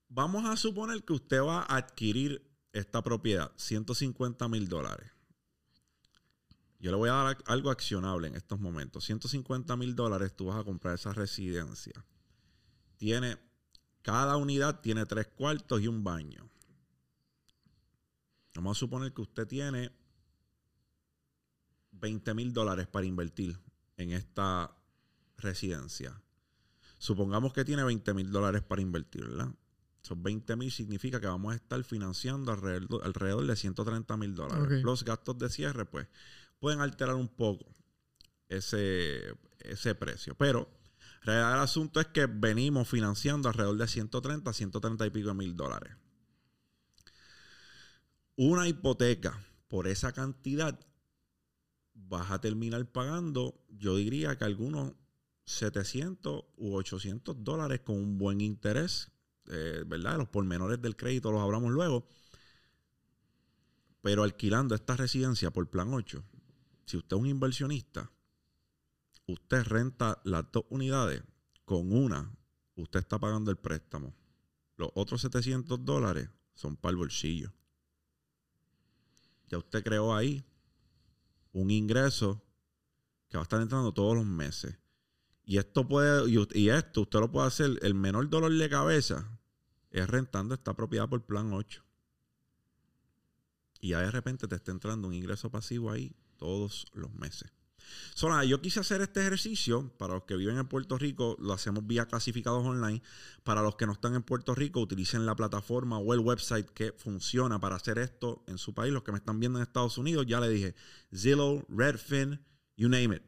Vamos 0.09 0.45
a 0.45 0.57
suponer 0.57 1.03
que 1.03 1.13
usted 1.13 1.39
va 1.39 1.61
a 1.61 1.77
adquirir 1.77 2.43
esta 2.73 3.03
propiedad, 3.03 3.51
150 3.55 4.47
mil 4.47 4.67
dólares. 4.67 5.11
Yo 6.79 6.89
le 6.91 6.97
voy 6.97 7.09
a 7.09 7.13
dar 7.13 7.37
algo 7.45 7.69
accionable 7.69 8.27
en 8.27 8.35
estos 8.35 8.59
momentos. 8.59 9.05
150 9.05 9.75
mil 9.75 9.95
dólares, 9.95 10.35
tú 10.35 10.45
vas 10.47 10.59
a 10.59 10.63
comprar 10.63 10.95
esa 10.95 11.13
residencia. 11.13 11.93
Tiene, 12.97 13.37
cada 14.01 14.37
unidad 14.37 14.81
tiene 14.81 15.05
tres 15.05 15.27
cuartos 15.27 15.81
y 15.81 15.87
un 15.87 16.03
baño. 16.03 16.49
Vamos 18.55 18.77
a 18.77 18.79
suponer 18.79 19.13
que 19.13 19.21
usted 19.21 19.47
tiene 19.47 19.91
20 21.91 22.33
mil 22.33 22.51
dólares 22.51 22.87
para 22.87 23.05
invertir 23.05 23.59
en 23.97 24.11
esta 24.11 24.75
residencia. 25.37 26.19
Supongamos 26.97 27.53
que 27.53 27.63
tiene 27.63 27.83
20 27.83 28.13
mil 28.15 28.31
dólares 28.31 28.63
para 28.63 28.81
invertir, 28.81 29.27
¿verdad? 29.27 29.53
Esos 30.03 30.21
20 30.21 30.55
mil 30.55 30.71
significa 30.71 31.19
que 31.19 31.27
vamos 31.27 31.53
a 31.53 31.55
estar 31.55 31.83
financiando 31.83 32.51
alrededor, 32.51 33.03
alrededor 33.03 33.45
de 33.45 33.55
130 33.55 34.17
mil 34.17 34.35
dólares. 34.35 34.83
Los 34.83 35.03
gastos 35.03 35.37
de 35.37 35.49
cierre, 35.49 35.85
pues, 35.85 36.07
pueden 36.59 36.81
alterar 36.81 37.15
un 37.15 37.27
poco 37.27 37.65
ese, 38.47 39.35
ese 39.59 39.95
precio. 39.95 40.35
Pero, 40.35 40.69
realidad 41.21 41.51
del 41.51 41.61
asunto 41.61 41.99
es 41.99 42.07
que 42.07 42.25
venimos 42.25 42.87
financiando 42.87 43.49
alrededor 43.49 43.77
de 43.77 43.87
130, 43.87 44.53
130 44.53 45.05
y 45.05 45.09
pico 45.09 45.33
mil 45.33 45.55
dólares. 45.55 45.95
Una 48.35 48.67
hipoteca 48.67 49.37
por 49.67 49.87
esa 49.87 50.13
cantidad 50.13 50.79
vas 51.93 52.31
a 52.31 52.39
terminar 52.39 52.85
pagando, 52.91 53.61
yo 53.69 53.97
diría 53.97 54.37
que 54.37 54.45
algunos 54.45 54.93
700 55.45 56.45
u 56.57 56.75
800 56.75 57.43
dólares 57.43 57.81
con 57.81 57.97
un 57.97 58.17
buen 58.17 58.41
interés, 58.41 59.11
eh, 59.49 59.83
¿verdad? 59.85 60.17
Los 60.17 60.29
pormenores 60.29 60.81
del 60.81 60.95
crédito 60.95 61.31
los 61.31 61.41
hablamos 61.41 61.71
luego. 61.71 62.07
Pero 64.01 64.23
alquilando 64.23 64.75
esta 64.75 64.95
residencia 64.95 65.51
por 65.51 65.67
plan 65.69 65.93
8, 65.93 66.23
si 66.85 66.97
usted 66.97 67.17
es 67.17 67.21
un 67.21 67.27
inversionista, 67.27 68.11
usted 69.25 69.63
renta 69.63 70.21
las 70.23 70.51
dos 70.51 70.65
unidades, 70.69 71.23
con 71.65 71.91
una, 71.91 72.31
usted 72.75 72.99
está 72.99 73.19
pagando 73.19 73.51
el 73.51 73.57
préstamo. 73.57 74.15
Los 74.77 74.89
otros 74.93 75.21
700 75.21 75.83
dólares 75.83 76.29
son 76.53 76.77
para 76.77 76.91
el 76.91 76.97
bolsillo. 76.97 77.51
Ya 79.47 79.57
usted 79.57 79.83
creó 79.83 80.15
ahí 80.15 80.45
un 81.51 81.71
ingreso 81.71 82.41
que 83.29 83.37
va 83.37 83.41
a 83.41 83.43
estar 83.43 83.61
entrando 83.61 83.93
todos 83.93 84.15
los 84.15 84.25
meses. 84.25 84.77
Y 85.43 85.57
esto 85.57 85.87
puede, 85.87 86.29
y, 86.29 86.47
y 86.53 86.69
esto 86.69 87.01
usted 87.01 87.19
lo 87.19 87.31
puede 87.31 87.47
hacer, 87.47 87.79
el 87.81 87.95
menor 87.95 88.29
dolor 88.29 88.55
de 88.55 88.69
cabeza 88.69 89.38
es 89.91 90.07
rentando 90.07 90.53
esta 90.53 90.73
propiedad 90.73 91.09
por 91.09 91.23
plan 91.25 91.53
8. 91.53 91.83
Y 93.81 93.89
ya 93.89 94.01
de 94.01 94.11
repente 94.11 94.47
te 94.47 94.55
está 94.55 94.71
entrando 94.71 95.07
un 95.07 95.13
ingreso 95.13 95.49
pasivo 95.49 95.91
ahí 95.91 96.15
todos 96.37 96.85
los 96.93 97.13
meses. 97.13 97.51
Yo 98.47 98.61
quise 98.61 98.79
hacer 98.79 99.01
este 99.01 99.21
ejercicio 99.21 99.91
para 99.97 100.15
los 100.15 100.23
que 100.23 100.35
viven 100.35 100.57
en 100.57 100.67
Puerto 100.67 100.97
Rico, 100.97 101.35
lo 101.39 101.53
hacemos 101.53 101.85
vía 101.87 102.05
clasificados 102.05 102.65
online. 102.65 103.01
Para 103.43 103.61
los 103.61 103.75
que 103.75 103.85
no 103.85 103.93
están 103.93 104.15
en 104.15 104.23
Puerto 104.23 104.53
Rico, 104.55 104.79
utilicen 104.79 105.25
la 105.25 105.35
plataforma 105.35 105.97
o 105.97 106.13
el 106.13 106.19
website 106.19 106.69
que 106.69 106.91
funciona 106.91 107.59
para 107.59 107.75
hacer 107.75 107.97
esto 107.97 108.43
en 108.47 108.57
su 108.57 108.73
país. 108.73 108.93
Los 108.93 109.03
que 109.03 109.11
me 109.11 109.17
están 109.17 109.39
viendo 109.39 109.59
en 109.59 109.63
Estados 109.63 109.97
Unidos, 109.97 110.25
ya 110.27 110.39
le 110.39 110.49
dije, 110.49 110.75
Zillow, 111.15 111.65
Redfin, 111.69 112.39
you 112.75 112.89
name 112.89 113.15
it. 113.15 113.23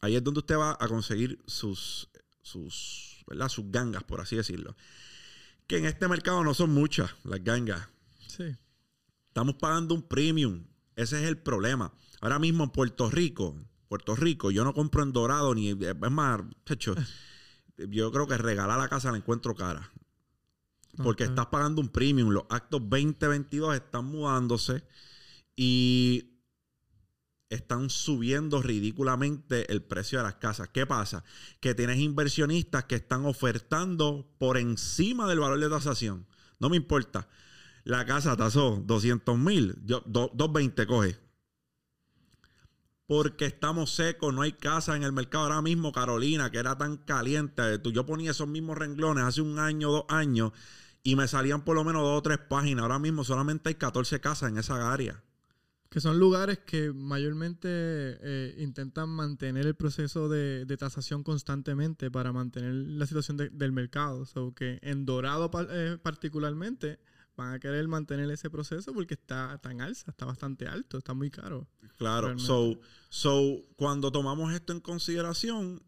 Ahí 0.00 0.16
es 0.16 0.24
donde 0.24 0.40
usted 0.40 0.56
va 0.56 0.76
a 0.78 0.88
conseguir 0.88 1.42
sus, 1.46 2.10
sus, 2.42 3.24
¿verdad? 3.26 3.48
sus 3.48 3.70
gangas, 3.70 4.04
por 4.04 4.20
así 4.20 4.36
decirlo. 4.36 4.76
Que 5.74 5.78
en 5.78 5.86
este 5.86 6.06
mercado 6.06 6.44
no 6.44 6.54
son 6.54 6.72
muchas 6.72 7.16
las 7.24 7.42
gangas. 7.42 7.88
Sí. 8.28 8.44
Estamos 9.26 9.56
pagando 9.56 9.96
un 9.96 10.02
premium. 10.02 10.64
Ese 10.94 11.20
es 11.20 11.26
el 11.26 11.36
problema. 11.36 11.92
Ahora 12.20 12.38
mismo 12.38 12.62
en 12.62 12.70
Puerto 12.70 13.10
Rico, 13.10 13.56
Puerto 13.88 14.14
Rico, 14.14 14.52
yo 14.52 14.62
no 14.62 14.72
compro 14.72 15.02
en 15.02 15.12
dorado 15.12 15.52
ni. 15.52 15.70
Es 15.70 16.10
más, 16.12 16.42
chacho, 16.64 16.94
yo 17.76 18.12
creo 18.12 18.28
que 18.28 18.38
regalar 18.38 18.78
la 18.78 18.88
casa 18.88 19.10
la 19.10 19.16
encuentro 19.16 19.56
cara. 19.56 19.90
Porque 21.02 21.24
estás 21.24 21.46
pagando 21.46 21.80
un 21.80 21.88
premium. 21.88 22.30
Los 22.30 22.44
actos 22.50 22.80
2022 22.88 23.74
están 23.74 24.04
mudándose 24.04 24.84
y 25.56 26.33
están 27.50 27.90
subiendo 27.90 28.62
ridículamente 28.62 29.70
el 29.72 29.82
precio 29.82 30.18
de 30.18 30.24
las 30.24 30.36
casas. 30.36 30.68
¿Qué 30.68 30.86
pasa? 30.86 31.24
Que 31.60 31.74
tienes 31.74 31.98
inversionistas 31.98 32.84
que 32.84 32.96
están 32.96 33.24
ofertando 33.26 34.28
por 34.38 34.58
encima 34.58 35.28
del 35.28 35.40
valor 35.40 35.60
de 35.60 35.68
tasación. 35.70 36.26
No 36.58 36.68
me 36.70 36.76
importa. 36.76 37.28
La 37.84 38.06
casa 38.06 38.36
tasó 38.36 38.82
200 38.84 39.38
mil. 39.38 39.76
Yo, 39.84 40.02
do- 40.06 40.30
220 40.34 40.86
coge. 40.86 41.18
Porque 43.06 43.44
estamos 43.44 43.90
secos, 43.94 44.32
no 44.32 44.40
hay 44.42 44.52
casa 44.52 44.96
en 44.96 45.02
el 45.02 45.12
mercado. 45.12 45.44
Ahora 45.44 45.60
mismo, 45.60 45.92
Carolina, 45.92 46.50
que 46.50 46.58
era 46.58 46.78
tan 46.78 46.96
caliente. 46.96 47.78
tú- 47.78 47.92
Yo 47.92 48.06
ponía 48.06 48.30
esos 48.30 48.48
mismos 48.48 48.78
renglones 48.78 49.24
hace 49.24 49.42
un 49.42 49.58
año, 49.58 49.90
dos 49.92 50.04
años, 50.08 50.52
y 51.02 51.16
me 51.16 51.28
salían 51.28 51.62
por 51.64 51.76
lo 51.76 51.84
menos 51.84 52.02
dos 52.02 52.18
o 52.18 52.22
tres 52.22 52.38
páginas. 52.38 52.82
Ahora 52.82 52.98
mismo 52.98 53.22
solamente 53.24 53.68
hay 53.68 53.74
14 53.74 54.20
casas 54.20 54.50
en 54.50 54.56
esa 54.58 54.90
área. 54.92 55.22
Que 55.94 56.00
son 56.00 56.18
lugares 56.18 56.58
que 56.58 56.92
mayormente 56.92 57.68
eh, 57.70 58.56
intentan 58.58 59.08
mantener 59.08 59.64
el 59.64 59.76
proceso 59.76 60.28
de, 60.28 60.64
de 60.64 60.76
tasación 60.76 61.22
constantemente 61.22 62.10
para 62.10 62.32
mantener 62.32 62.74
la 62.74 63.06
situación 63.06 63.36
de- 63.36 63.50
del 63.50 63.70
mercado. 63.70 64.26
So 64.26 64.52
que 64.56 64.80
en 64.82 65.06
Dorado 65.06 65.48
eh, 65.70 65.96
particularmente 66.02 66.98
van 67.36 67.52
a 67.54 67.60
querer 67.60 67.86
mantener 67.86 68.28
ese 68.32 68.50
proceso 68.50 68.92
porque 68.92 69.14
está 69.14 69.58
tan 69.62 69.80
alza, 69.80 70.10
está 70.10 70.24
bastante 70.26 70.66
alto, 70.66 70.98
está 70.98 71.14
muy 71.14 71.30
caro. 71.30 71.68
Claro. 71.96 72.26
Realmente. 72.26 72.44
So, 72.48 72.80
so, 73.08 73.64
cuando 73.76 74.10
tomamos 74.10 74.52
esto 74.52 74.72
en 74.72 74.80
consideración, 74.80 75.80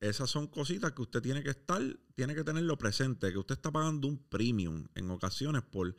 esas 0.00 0.30
son 0.30 0.48
cositas 0.48 0.90
que 0.94 1.02
usted 1.02 1.22
tiene 1.22 1.44
que 1.44 1.50
estar, 1.50 1.80
tiene 2.16 2.34
que 2.34 2.42
tenerlo 2.42 2.76
presente, 2.76 3.30
que 3.30 3.38
usted 3.38 3.54
está 3.54 3.70
pagando 3.70 4.08
un 4.08 4.18
premium 4.18 4.88
en 4.96 5.12
ocasiones 5.12 5.62
por 5.62 5.94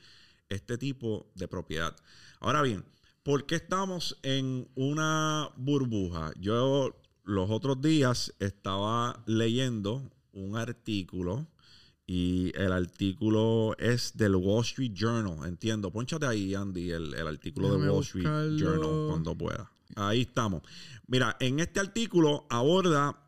este 0.50 0.78
tipo 0.78 1.32
de 1.36 1.48
propiedad. 1.48 1.96
Ahora 2.42 2.62
bien, 2.62 2.84
¿por 3.26 3.48
qué 3.48 3.56
estamos 3.56 4.18
en 4.22 4.70
una 4.76 5.50
burbuja? 5.58 6.32
Yo 6.40 6.96
los 7.24 7.50
otros 7.50 7.82
días 7.82 8.32
estaba 8.40 9.24
leyendo 9.26 10.12
un 10.32 10.56
artículo 10.56 11.48
y 12.06 12.56
el 12.56 12.72
artículo 12.72 13.76
es 13.80 14.16
del 14.16 14.36
Wall 14.36 14.64
Street 14.64 14.92
Journal, 14.94 15.40
entiendo. 15.48 15.92
Pónchate 15.92 16.28
ahí, 16.28 16.54
Andy, 16.54 16.92
el, 16.92 17.16
artículo 17.28 17.76
de 17.76 17.90
Wall 17.90 18.04
Street 18.04 18.60
Journal 18.60 19.08
cuando 19.10 19.36
pueda. 19.36 19.72
Ahí 19.96 20.22
estamos. 20.22 20.62
Mira, 21.08 21.36
en 21.40 21.60
este 21.60 21.80
artículo 21.80 22.46
aborda 22.52 23.20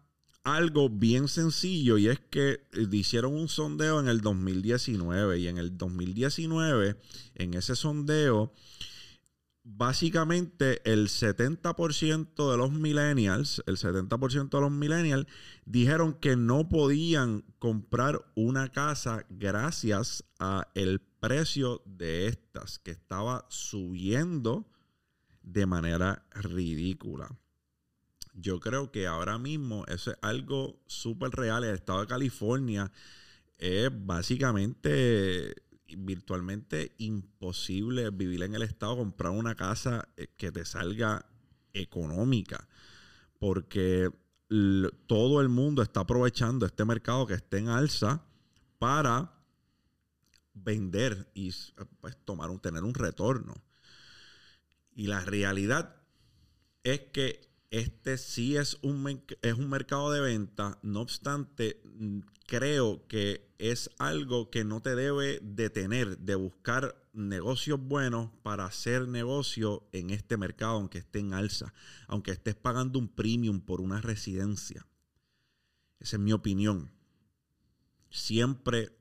algo 0.43 0.89
bien 0.89 1.27
sencillo 1.27 1.97
y 1.97 2.07
es 2.07 2.19
que 2.19 2.67
eh, 2.71 2.87
hicieron 2.91 3.33
un 3.33 3.49
sondeo 3.49 3.99
en 3.99 4.09
el 4.09 4.21
2019 4.21 5.39
y 5.39 5.47
en 5.47 5.57
el 5.57 5.75
2019, 5.75 7.01
en 7.33 7.53
ese 7.55 7.75
sondeo, 7.75 8.53
básicamente 9.69 10.81
el 10.89 11.09
70% 11.09 12.51
de 12.51 12.57
los 12.57 12.71
millennials, 12.71 13.61
el 13.67 13.75
70% 13.75 14.49
de 14.49 14.61
los 14.61 14.71
millennials 14.71 15.27
dijeron 15.65 16.13
que 16.13 16.37
no 16.37 16.69
podían 16.69 17.43
comprar 17.59 18.23
una 18.35 18.69
casa 18.71 19.25
gracias 19.29 20.23
a 20.39 20.69
el 20.73 21.01
precio 21.01 21.81
de 21.85 22.27
estas 22.27 22.79
que 22.79 22.91
estaba 22.91 23.45
subiendo 23.49 24.71
de 25.41 25.65
manera 25.65 26.25
ridícula. 26.31 27.29
Yo 28.33 28.61
creo 28.61 28.91
que 28.91 29.05
ahora 29.05 29.37
mismo 29.37 29.83
eso 29.87 30.11
es 30.11 30.17
algo 30.21 30.79
súper 30.87 31.31
real. 31.31 31.65
El 31.65 31.75
estado 31.75 32.01
de 32.01 32.07
California 32.07 32.89
es 33.57 33.89
básicamente 33.91 35.55
virtualmente 35.95 36.93
imposible 36.97 38.09
vivir 38.09 38.43
en 38.43 38.55
el 38.55 38.63
estado, 38.63 38.97
comprar 38.97 39.31
una 39.31 39.55
casa 39.55 40.09
eh, 40.17 40.27
que 40.35 40.51
te 40.51 40.65
salga 40.65 41.25
económica, 41.73 42.67
porque 43.39 44.09
todo 45.07 45.41
el 45.41 45.49
mundo 45.49 45.81
está 45.81 46.01
aprovechando 46.01 46.65
este 46.65 46.85
mercado 46.85 47.27
que 47.27 47.33
está 47.33 47.57
en 47.57 47.67
alza 47.67 48.23
para 48.79 49.33
vender 50.53 51.29
y 51.33 51.53
pues, 51.99 52.17
tomar 52.23 52.49
un, 52.49 52.59
tener 52.59 52.83
un 52.83 52.93
retorno. 52.93 53.55
Y 54.95 55.07
la 55.07 55.19
realidad 55.21 55.95
es 56.83 57.01
que 57.11 57.46
este 57.69 58.17
sí 58.17 58.55
es 58.55 58.77
un, 58.81 59.23
es 59.41 59.53
un 59.53 59.69
mercado 59.69 60.11
de 60.11 60.21
venta, 60.21 60.79
no 60.81 61.01
obstante, 61.01 61.81
mm, 61.83 62.19
creo 62.45 63.05
que 63.07 63.53
es 63.57 63.89
algo 63.97 64.49
que 64.49 64.63
no 64.63 64.81
te 64.81 64.95
debe 64.95 65.39
detener 65.41 66.17
de 66.19 66.35
buscar 66.35 66.95
negocios 67.13 67.79
buenos 67.79 68.29
para 68.43 68.65
hacer 68.65 69.07
negocio 69.07 69.87
en 69.91 70.11
este 70.11 70.37
mercado, 70.37 70.73
aunque 70.73 70.99
esté 70.99 71.19
en 71.19 71.33
alza, 71.33 71.73
aunque 72.07 72.31
estés 72.31 72.55
pagando 72.55 72.99
un 72.99 73.09
premium 73.09 73.59
por 73.59 73.81
una 73.81 73.99
residencia. 73.99 74.85
Esa 75.99 76.15
es 76.17 76.21
mi 76.21 76.31
opinión. 76.31 76.91
Siempre 78.09 78.95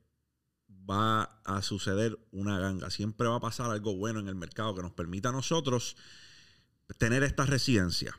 va 0.89 1.39
a 1.45 1.61
suceder 1.61 2.17
una 2.31 2.59
ganga, 2.59 2.89
siempre 2.89 3.27
va 3.27 3.35
a 3.35 3.41
pasar 3.41 3.69
algo 3.69 3.95
bueno 3.95 4.19
en 4.19 4.27
el 4.27 4.35
mercado 4.35 4.75
que 4.75 4.81
nos 4.81 4.93
permita 4.93 5.29
a 5.29 5.33
nosotros 5.33 5.95
tener 6.97 7.23
esta 7.23 7.45
residencia. 7.45 8.17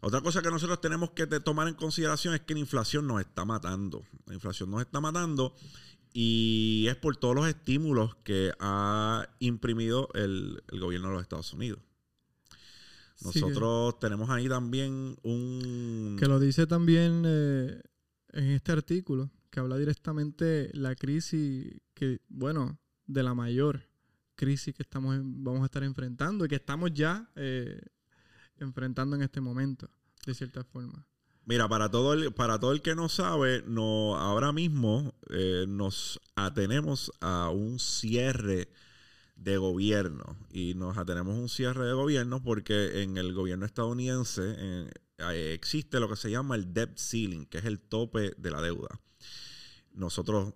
Otra 0.00 0.22
cosa 0.22 0.40
que 0.40 0.50
nosotros 0.50 0.80
tenemos 0.80 1.10
que 1.10 1.26
tomar 1.26 1.68
en 1.68 1.74
consideración 1.74 2.34
es 2.34 2.40
que 2.40 2.54
la 2.54 2.60
inflación 2.60 3.06
nos 3.06 3.20
está 3.20 3.44
matando. 3.44 4.04
La 4.26 4.34
inflación 4.34 4.70
nos 4.70 4.80
está 4.80 5.00
matando 5.00 5.54
y 6.12 6.86
es 6.88 6.96
por 6.96 7.16
todos 7.16 7.34
los 7.34 7.46
estímulos 7.46 8.16
que 8.24 8.52
ha 8.58 9.28
imprimido 9.38 10.08
el, 10.14 10.62
gobierno 10.72 11.08
de 11.08 11.14
los 11.14 11.22
Estados 11.22 11.52
Unidos. 11.52 11.80
Nosotros 13.22 13.98
tenemos 13.98 14.30
ahí 14.30 14.48
también 14.48 15.18
un... 15.22 16.16
Que 16.18 16.26
lo 16.26 16.40
dice 16.40 16.66
también 16.66 17.22
eh, 17.26 17.82
en 18.32 18.44
este 18.46 18.72
artículo, 18.72 19.30
que 19.50 19.60
habla 19.60 19.76
directamente 19.76 20.70
la 20.72 20.94
crisis 20.94 21.74
que, 21.92 22.20
bueno, 22.28 22.78
de 23.06 23.22
la 23.22 23.34
mayor 23.34 23.90
crisis 24.34 24.74
que 24.74 24.82
estamos 24.82 25.20
vamos 25.22 25.60
a 25.60 25.66
estar 25.66 25.84
enfrentando 25.84 26.46
y 26.46 26.48
que 26.48 26.54
estamos 26.54 26.94
ya 26.94 27.30
eh, 27.36 27.78
enfrentando 28.60 29.16
en 29.16 29.22
este 29.22 29.40
momento, 29.40 29.90
de 30.26 30.34
cierta 30.34 30.64
forma. 30.64 31.06
Mira, 31.46 31.68
para 31.68 31.90
todo 31.90 32.12
el, 32.12 32.32
para 32.32 32.60
todo 32.60 32.72
el 32.72 32.82
que 32.82 32.94
no 32.94 33.08
sabe, 33.08 33.64
no, 33.66 34.16
ahora 34.16 34.52
mismo 34.52 35.14
eh, 35.30 35.64
nos 35.66 36.20
atenemos 36.36 37.12
a 37.20 37.50
un 37.50 37.78
cierre 37.78 38.68
de 39.36 39.56
gobierno. 39.56 40.36
Y 40.50 40.74
nos 40.74 40.98
atenemos 40.98 41.34
a 41.34 41.40
un 41.40 41.48
cierre 41.48 41.86
de 41.86 41.92
gobierno 41.92 42.42
porque 42.42 43.02
en 43.02 43.16
el 43.16 43.32
gobierno 43.34 43.66
estadounidense 43.66 44.54
eh, 45.18 45.52
existe 45.54 45.98
lo 45.98 46.08
que 46.08 46.16
se 46.16 46.30
llama 46.30 46.54
el 46.54 46.72
debt 46.72 46.98
ceiling, 46.98 47.46
que 47.46 47.58
es 47.58 47.64
el 47.64 47.80
tope 47.80 48.34
de 48.36 48.50
la 48.50 48.60
deuda. 48.60 49.00
Nosotros, 49.92 50.54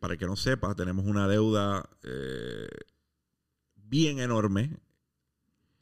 para 0.00 0.14
el 0.14 0.18
que 0.18 0.26
no 0.26 0.36
sepa, 0.36 0.74
tenemos 0.74 1.04
una 1.04 1.28
deuda 1.28 1.88
eh, 2.02 2.68
bien 3.74 4.20
enorme 4.20 4.78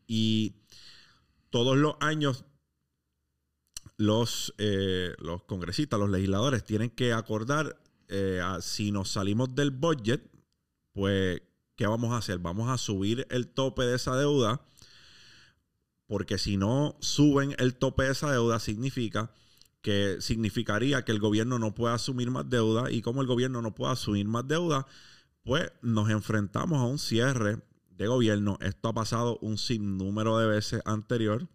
y 0.07 0.55
todos 1.51 1.77
los 1.77 1.97
años 2.01 2.45
los, 3.97 4.55
eh, 4.59 5.15
los 5.19 5.45
congresistas, 5.45 6.01
los 6.01 6.11
legisladores 6.11 6.65
tienen 6.65 6.91
que 6.91 7.13
acordar 7.13 7.79
eh, 8.09 8.41
si 8.61 8.93
nos 8.93 9.11
salimos 9.11 9.55
del 9.55 9.71
budget, 9.71 10.23
pues, 10.93 11.41
¿qué 11.77 11.87
vamos 11.87 12.13
a 12.13 12.19
hacer? 12.19 12.39
Vamos 12.39 12.69
a 12.69 12.79
subir 12.79 13.27
el 13.31 13.49
tope 13.49 13.85
de 13.85 13.97
esa 13.97 14.17
deuda, 14.17 14.61
porque 16.07 16.37
si 16.37 16.57
no 16.57 16.97
suben 17.01 17.55
el 17.59 17.77
tope 17.77 18.05
de 18.05 18.13
esa 18.13 18.31
deuda, 18.31 18.61
significa 18.61 19.33
que 19.83 20.19
significaría 20.21 21.05
que 21.05 21.13
el 21.13 21.19
gobierno 21.19 21.59
no 21.59 21.75
puede 21.75 21.95
asumir 21.95 22.31
más 22.31 22.49
deuda 22.49 22.91
y 22.91 23.03
como 23.03 23.21
el 23.21 23.27
gobierno 23.27 23.63
no 23.63 23.75
puede 23.75 23.93
asumir 23.93 24.27
más 24.27 24.47
deuda, 24.47 24.87
pues 25.43 25.73
nos 25.83 26.09
enfrentamos 26.11 26.79
a 26.79 26.85
un 26.85 26.99
cierre 26.99 27.59
de 27.97 28.07
gobierno. 28.07 28.59
Esto 28.61 28.89
ha 28.89 28.95
pasado 28.95 29.39
un 29.41 29.59
sinnúmero 29.59 30.39
de 30.39 30.47
veces 30.47 30.83
anterior. 30.85 31.49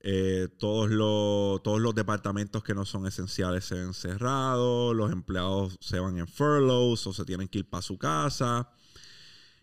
Eh, 0.00 0.48
todos, 0.58 0.90
los, 0.90 1.62
todos 1.62 1.80
los 1.80 1.94
departamentos 1.94 2.62
que 2.62 2.74
no 2.74 2.84
son 2.84 3.06
esenciales 3.06 3.64
se 3.64 3.74
ven 3.74 3.92
cerrados, 3.94 4.94
los 4.94 5.10
empleados 5.10 5.76
se 5.80 5.98
van 5.98 6.18
en 6.18 6.28
furloughs 6.28 7.06
o 7.06 7.12
se 7.12 7.24
tienen 7.24 7.48
que 7.48 7.58
ir 7.58 7.68
para 7.68 7.82
su 7.82 7.98
casa. 7.98 8.70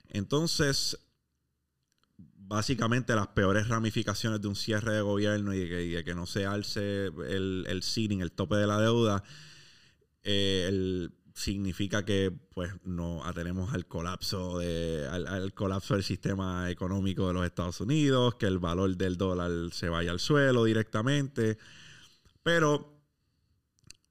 Entonces, 0.10 1.00
básicamente 2.18 3.16
las 3.16 3.28
peores 3.28 3.70
ramificaciones 3.70 4.42
de 4.42 4.48
un 4.48 4.56
cierre 4.56 4.94
de 4.94 5.02
gobierno 5.02 5.54
y 5.54 5.68
de 5.68 6.04
que, 6.04 6.16
no 6.16 6.26
se 6.26 6.46
alce 6.46 7.06
el, 7.06 7.66
el 7.68 7.84
ceiling, 7.84 8.20
el 8.20 8.32
tope 8.32 8.56
de 8.56 8.68
la 8.68 8.80
deuda, 8.80 9.24
eh, 10.24 10.66
el 10.68 11.12
significa 11.36 12.06
que 12.06 12.32
pues 12.32 12.72
no 12.86 13.26
atenemos 13.26 13.74
al 13.74 13.86
colapso 13.86 14.58
de 14.60 15.06
al, 15.12 15.54
colapso 15.54 15.94
del 15.94 16.04
sistema 16.04 16.72
económico 16.72 17.28
de 17.28 17.34
los 17.34 17.46
Estados 17.46 17.82
Unidos, 17.82 18.36
que 18.36 18.46
el 18.46 18.58
valor 18.58 18.96
del 18.96 19.18
dólar 19.18 19.52
se 19.74 19.90
vaya 19.90 20.12
al 20.12 20.22
suelo 20.22 20.64
directamente. 20.64 21.58
Pero 22.42 23.04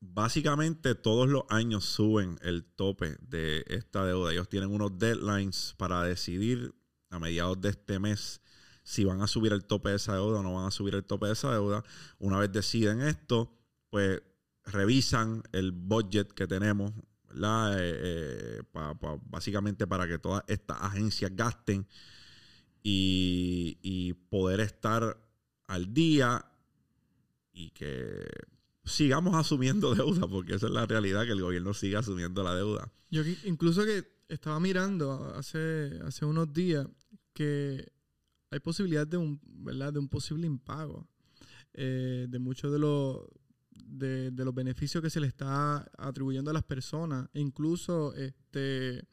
básicamente 0.00 0.94
todos 0.94 1.26
los 1.26 1.44
años 1.48 1.86
suben 1.86 2.38
el 2.42 2.62
tope 2.62 3.16
de 3.22 3.64
esta 3.68 4.04
deuda. 4.04 4.30
Ellos 4.30 4.50
tienen 4.50 4.70
unos 4.70 4.98
deadlines 4.98 5.74
para 5.78 6.02
decidir 6.02 6.74
a 7.08 7.18
mediados 7.18 7.58
de 7.58 7.70
este 7.70 7.98
mes 7.98 8.42
si 8.82 9.04
van 9.04 9.22
a 9.22 9.26
subir 9.26 9.54
el 9.54 9.64
tope 9.64 9.88
de 9.88 9.96
esa 9.96 10.12
deuda 10.12 10.40
o 10.40 10.42
no 10.42 10.52
van 10.52 10.66
a 10.66 10.70
subir 10.70 10.94
el 10.94 11.04
tope 11.04 11.26
de 11.26 11.32
esa 11.32 11.50
deuda. 11.50 11.84
Una 12.18 12.38
vez 12.38 12.52
deciden 12.52 13.00
esto, 13.00 13.50
pues 13.88 14.20
revisan 14.66 15.42
el 15.52 15.72
budget 15.72 16.32
que 16.32 16.46
tenemos 16.46 16.92
eh, 17.34 17.76
eh, 17.78 18.62
básicamente 19.26 19.86
para 19.86 20.06
que 20.06 20.18
todas 20.18 20.44
estas 20.46 20.78
agencias 20.80 21.32
gasten 21.34 21.86
y, 22.82 24.12
poder 24.28 24.60
estar 24.60 25.16
al 25.66 25.94
día 25.94 26.44
y 27.52 27.70
que 27.70 28.26
sigamos 28.84 29.34
asumiendo 29.36 29.94
deuda, 29.94 30.26
porque 30.28 30.54
esa 30.56 30.66
es 30.66 30.72
la 30.72 30.86
realidad, 30.86 31.24
que 31.24 31.32
el 31.32 31.40
gobierno 31.40 31.72
siga 31.72 32.00
asumiendo 32.00 32.42
la 32.42 32.54
deuda. 32.54 32.92
Yo 33.10 33.22
incluso 33.44 33.84
que 33.84 34.04
estaba 34.28 34.58
mirando 34.60 35.34
hace, 35.36 36.00
hace 36.04 36.24
unos 36.24 36.52
días 36.52 36.86
que 37.32 37.92
hay 38.50 38.60
posibilidad 38.60 39.06
de 39.06 39.16
un, 39.16 39.40
¿verdad? 39.44 39.92
De 39.92 39.98
un 39.98 40.08
posible 40.08 40.46
impago 40.46 41.08
eh, 41.72 42.26
de 42.28 42.38
muchos 42.38 42.72
de 42.72 42.78
los 42.78 43.20
de, 43.74 44.30
los 44.36 44.54
beneficios 44.54 45.02
que 45.02 45.10
se 45.10 45.20
le 45.20 45.26
está 45.26 45.90
atribuyendo 45.98 46.50
a 46.50 46.54
las 46.54 46.64
personas, 46.64 47.28
incluso 47.34 48.14
este, 48.14 49.04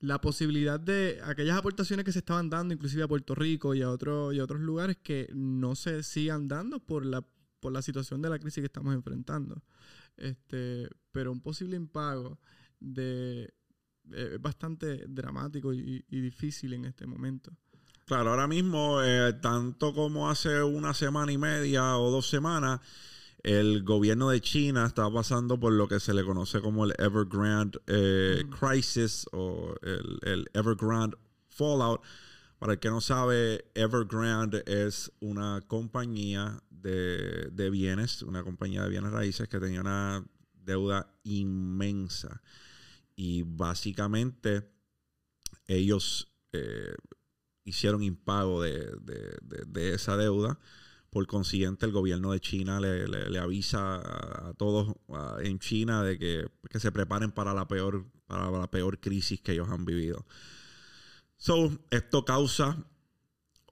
la 0.00 0.20
posibilidad 0.20 0.78
de 0.80 1.20
aquellas 1.24 1.58
aportaciones 1.58 2.04
que 2.04 2.12
se 2.12 2.20
estaban 2.20 2.50
dando, 2.50 2.74
inclusive 2.74 3.02
a 3.02 3.08
Puerto 3.08 3.34
Rico 3.34 3.74
y 3.74 3.82
a, 3.82 3.86
y 3.86 4.40
otros 4.40 4.60
lugares, 4.60 4.96
que 5.02 5.28
no 5.34 5.74
se 5.74 6.02
sigan 6.02 6.48
dando 6.48 6.80
por 6.80 7.04
la 7.04 7.24
por 7.64 7.72
la 7.72 7.80
situación 7.80 8.20
de 8.20 8.28
la 8.28 8.38
crisis 8.38 8.60
que 8.60 8.66
estamos 8.66 8.94
enfrentando. 8.94 9.62
Este, 10.18 10.86
pero 11.10 11.32
un 11.32 11.40
posible 11.40 11.76
impago 11.76 12.38
de 12.78 13.44
eh, 14.12 14.32
es 14.34 14.42
bastante 14.42 15.06
dramático 15.08 15.72
y, 15.72 16.04
difícil 16.10 16.74
en 16.74 16.84
este 16.84 17.06
momento. 17.06 17.50
Claro, 18.04 18.30
ahora 18.30 18.46
mismo, 18.46 19.02
eh, 19.02 19.32
tanto 19.40 19.94
como 19.94 20.28
hace 20.28 20.62
una 20.62 20.92
semana 20.92 21.32
y 21.32 21.38
media 21.38 21.96
o 21.96 22.10
dos 22.10 22.28
semanas, 22.28 22.80
el 23.44 23.84
gobierno 23.84 24.30
de 24.30 24.40
China 24.40 24.86
está 24.86 25.08
pasando 25.10 25.60
por 25.60 25.72
lo 25.72 25.86
que 25.86 26.00
se 26.00 26.14
le 26.14 26.24
conoce 26.24 26.60
como 26.60 26.84
el 26.84 26.94
Evergrande 26.98 27.78
eh, 27.86 28.44
Crisis 28.58 29.26
o 29.32 29.74
el, 29.82 30.18
el, 30.22 30.50
Evergrande 30.54 31.16
Fallout. 31.48 32.02
Para 32.58 32.72
el 32.72 32.78
que 32.80 32.88
no 32.88 33.00
sabe, 33.00 33.66
Evergrande 33.74 34.64
es 34.66 35.12
una 35.20 35.60
compañía 35.66 36.60
de, 36.70 37.50
de 37.52 37.70
bienes, 37.70 38.22
una 38.22 38.42
compañía 38.42 38.82
de 38.82 38.88
bienes 38.88 39.12
raíces 39.12 39.48
que 39.48 39.60
tenía 39.60 39.80
una 39.80 40.24
deuda 40.52 41.14
inmensa. 41.22 42.42
Y 43.14 43.42
básicamente 43.42 44.68
ellos 45.66 46.32
eh, 46.52 46.94
hicieron 47.64 48.02
impago 48.02 48.62
de, 48.62 49.94
esa 49.94 50.16
deuda. 50.16 50.58
Por 51.14 51.28
consiguiente, 51.28 51.86
el 51.86 51.92
gobierno 51.92 52.32
de 52.32 52.40
China 52.40 52.80
le, 52.80 53.38
avisa 53.38 54.00
a, 54.48 54.52
todos 54.54 54.96
en 55.44 55.60
China 55.60 56.02
de 56.02 56.18
que, 56.18 56.80
se 56.80 56.90
preparen 56.90 57.30
para 57.30 57.54
la 57.54 57.68
peor, 57.68 58.04
para 58.26 58.50
la 58.50 58.68
peor 58.68 58.98
crisis 58.98 59.40
que 59.40 59.52
ellos 59.52 59.68
han 59.68 59.84
vivido. 59.84 60.26
So, 61.36 61.70
esto 61.90 62.24
causa 62.24 62.84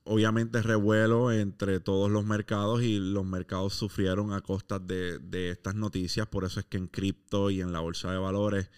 obviamente 0.04 0.62
revuelo 0.62 1.32
entre 1.32 1.80
todos 1.80 2.12
los 2.12 2.24
mercados 2.24 2.84
y 2.84 3.00
los 3.00 3.24
mercados 3.24 3.74
sufrieron 3.74 4.32
a 4.32 4.40
costas 4.40 4.86
de, 4.86 5.18
de 5.18 5.50
estas 5.50 5.74
noticias. 5.74 6.28
Por 6.28 6.44
eso 6.44 6.60
es 6.60 6.66
que 6.66 6.76
en 6.76 6.86
cripto 6.86 7.50
y 7.50 7.60
en 7.60 7.72
la 7.72 7.80
bolsa 7.80 8.12
de 8.12 8.18
valores 8.18 8.70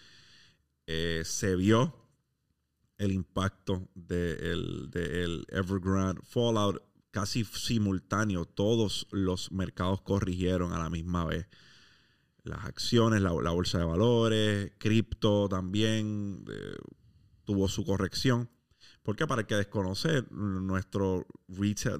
eh, 0.87 1.21
se 1.23 1.55
vio 1.55 1.95
el 2.97 3.11
impacto 3.11 3.87
del 3.93 4.89
de 4.89 5.45
Evergrande 5.49 6.23
Fallout 6.23 6.94
casi 7.15 7.45
simultáneo. 7.45 8.43
Todos 8.43 9.07
los 9.09 9.49
mercados 9.53 10.01
corrigieron 10.01 10.73
a 10.73 10.79
la 10.79 10.89
misma 10.89 11.23
vez. 11.23 11.47
Las 12.43 12.65
acciones, 12.65 13.21
la, 13.21 13.31
bolsa 13.31 13.77
de 13.77 13.85
valores, 13.85 14.73
cripto 14.77 15.47
también 15.47 16.43
eh, 16.51 16.75
tuvo 17.45 17.69
su 17.69 17.85
corrección. 17.85 18.49
Porque 19.01 19.25
para 19.27 19.41
el 19.41 19.47
que 19.47 19.55
desconoce, 19.55 20.25
nuestro, 20.29 21.25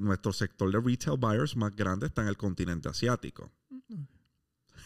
nuestro 0.02 0.34
sector 0.34 0.70
de 0.70 0.82
retail 0.82 1.18
buyers 1.18 1.56
más 1.56 1.74
grande 1.74 2.08
está 2.08 2.22
en 2.22 2.28
el 2.28 2.36
continente 2.36 2.90
asiático. 2.90 3.54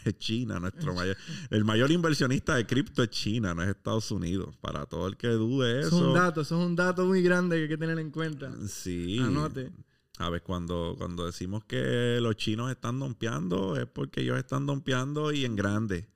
es 0.06 0.18
China, 0.20 0.60
nuestro 0.60 0.94
mayor. 0.94 1.18
El 1.50 1.66
mayor 1.66 1.90
inversionista 1.90 2.54
de 2.54 2.68
cripto 2.68 3.02
es 3.02 3.10
China, 3.10 3.56
no 3.56 3.64
es 3.64 3.70
Estados 3.70 4.12
Unidos. 4.12 4.56
Para 4.58 4.86
todo 4.86 5.08
el 5.08 5.18
que 5.18 5.30
dude. 5.30 5.80
Eso 5.80 5.88
es 5.88 5.94
un 5.94 6.14
dato, 6.14 6.42
eso 6.42 6.60
es 6.62 6.68
un 6.68 6.76
dato 6.76 7.08
muy 7.08 7.24
grande 7.24 7.56
que 7.56 7.64
hay 7.64 7.70
que 7.70 7.78
tener 7.80 7.98
en 7.98 8.12
cuenta. 8.12 8.54
Sí. 8.68 9.18
Anote. 9.18 9.72
Ver, 10.28 10.44
cuando, 10.44 10.96
cuando 10.98 11.26
decimos 11.26 11.64
que 11.64 12.20
los 12.22 12.36
chinos 12.36 12.70
están 12.70 13.00
dompeando, 13.00 13.78
es 13.78 13.86
porque 13.86 14.22
ellos 14.22 14.38
están 14.38 14.66
dompeando 14.66 15.32
y 15.32 15.46
en 15.46 15.56
grande. 15.56 16.10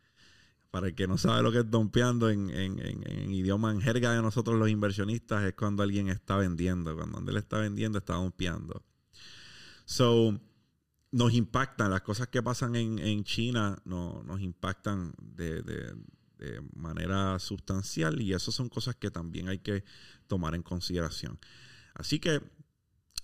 Para 0.71 0.87
el 0.87 0.95
que 0.95 1.07
no 1.07 1.17
sabe 1.17 1.43
lo 1.43 1.51
que 1.51 1.59
es 1.59 1.69
dompeando 1.69 2.29
en, 2.29 2.49
en, 2.49 2.79
en, 2.79 3.31
idioma, 3.31 3.71
en 3.71 3.79
jerga 3.79 4.11
de 4.11 4.21
nosotros 4.21 4.57
los 4.57 4.69
inversionistas, 4.69 5.43
es 5.43 5.53
cuando 5.53 5.83
alguien 5.83 6.09
está 6.09 6.35
vendiendo. 6.35 6.95
Cuando 6.95 7.31
él 7.31 7.37
está 7.37 7.59
vendiendo, 7.59 7.99
está 7.99 8.15
dompeando. 8.15 8.83
So, 9.85 10.39
nos 11.13 11.33
impactan, 11.33 11.91
las 11.91 12.01
cosas 12.01 12.27
que 12.27 12.41
pasan 12.41 12.75
en, 12.75 13.23
China 13.23 13.77
no, 13.85 14.23
nos 14.23 14.41
impactan 14.41 15.13
de, 15.19 15.95
manera 16.75 17.39
sustancial 17.39 18.19
y 18.19 18.33
esas 18.33 18.53
son 18.53 18.67
cosas 18.67 18.95
que 18.95 19.09
también 19.09 19.47
hay 19.47 19.59
que 19.59 19.85
tomar 20.27 20.55
en 20.55 20.63
consideración. 20.63 21.39
Así 21.93 22.19
que 22.19 22.41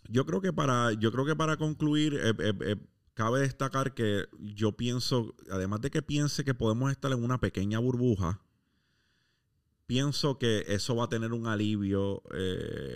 yo 0.10 0.26
creo 0.26 0.42
que 0.42 0.52
para, 0.52 0.92
yo 0.94 1.12
creo 1.12 1.26
que 1.26 1.36
para 1.36 1.58
concluir, 1.58 2.16
eh, 2.16 2.34
eh, 2.40 2.54
eh, 2.62 2.76
cabe 3.14 3.42
destacar 3.42 3.94
que 3.94 4.26
yo 4.40 4.76
pienso, 4.76 5.36
además 5.52 5.82
de 5.82 5.92
que 5.92 6.02
piense 6.02 6.44
que 6.44 6.56
podemos 6.56 6.92
estar 6.92 7.12
en 7.12 7.24
una 7.24 7.40
pequeña 7.40 7.78
burbuja, 7.80 8.42
pienso 9.86 10.40
que 10.40 10.66
eso 10.68 10.96
va 10.96 11.06
a 11.06 11.10
tener 11.10 11.32
un 11.34 11.48
alivio 11.48 12.24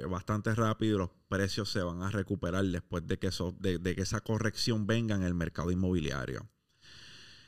bastante 0.09 0.53
rápido 0.53 0.95
y 0.95 0.99
los 0.99 1.09
precios 1.27 1.69
se 1.69 1.81
van 1.81 2.01
a 2.03 2.09
recuperar 2.09 2.65
después 2.65 3.05
de 3.07 3.17
que, 3.17 3.27
eso, 3.27 3.55
de, 3.59 3.79
que 3.79 4.01
esa 4.01 4.21
corrección 4.21 4.85
venga 4.85 5.15
en 5.15 5.23
el 5.23 5.33
mercado 5.33 5.71
inmobiliario. 5.71 6.47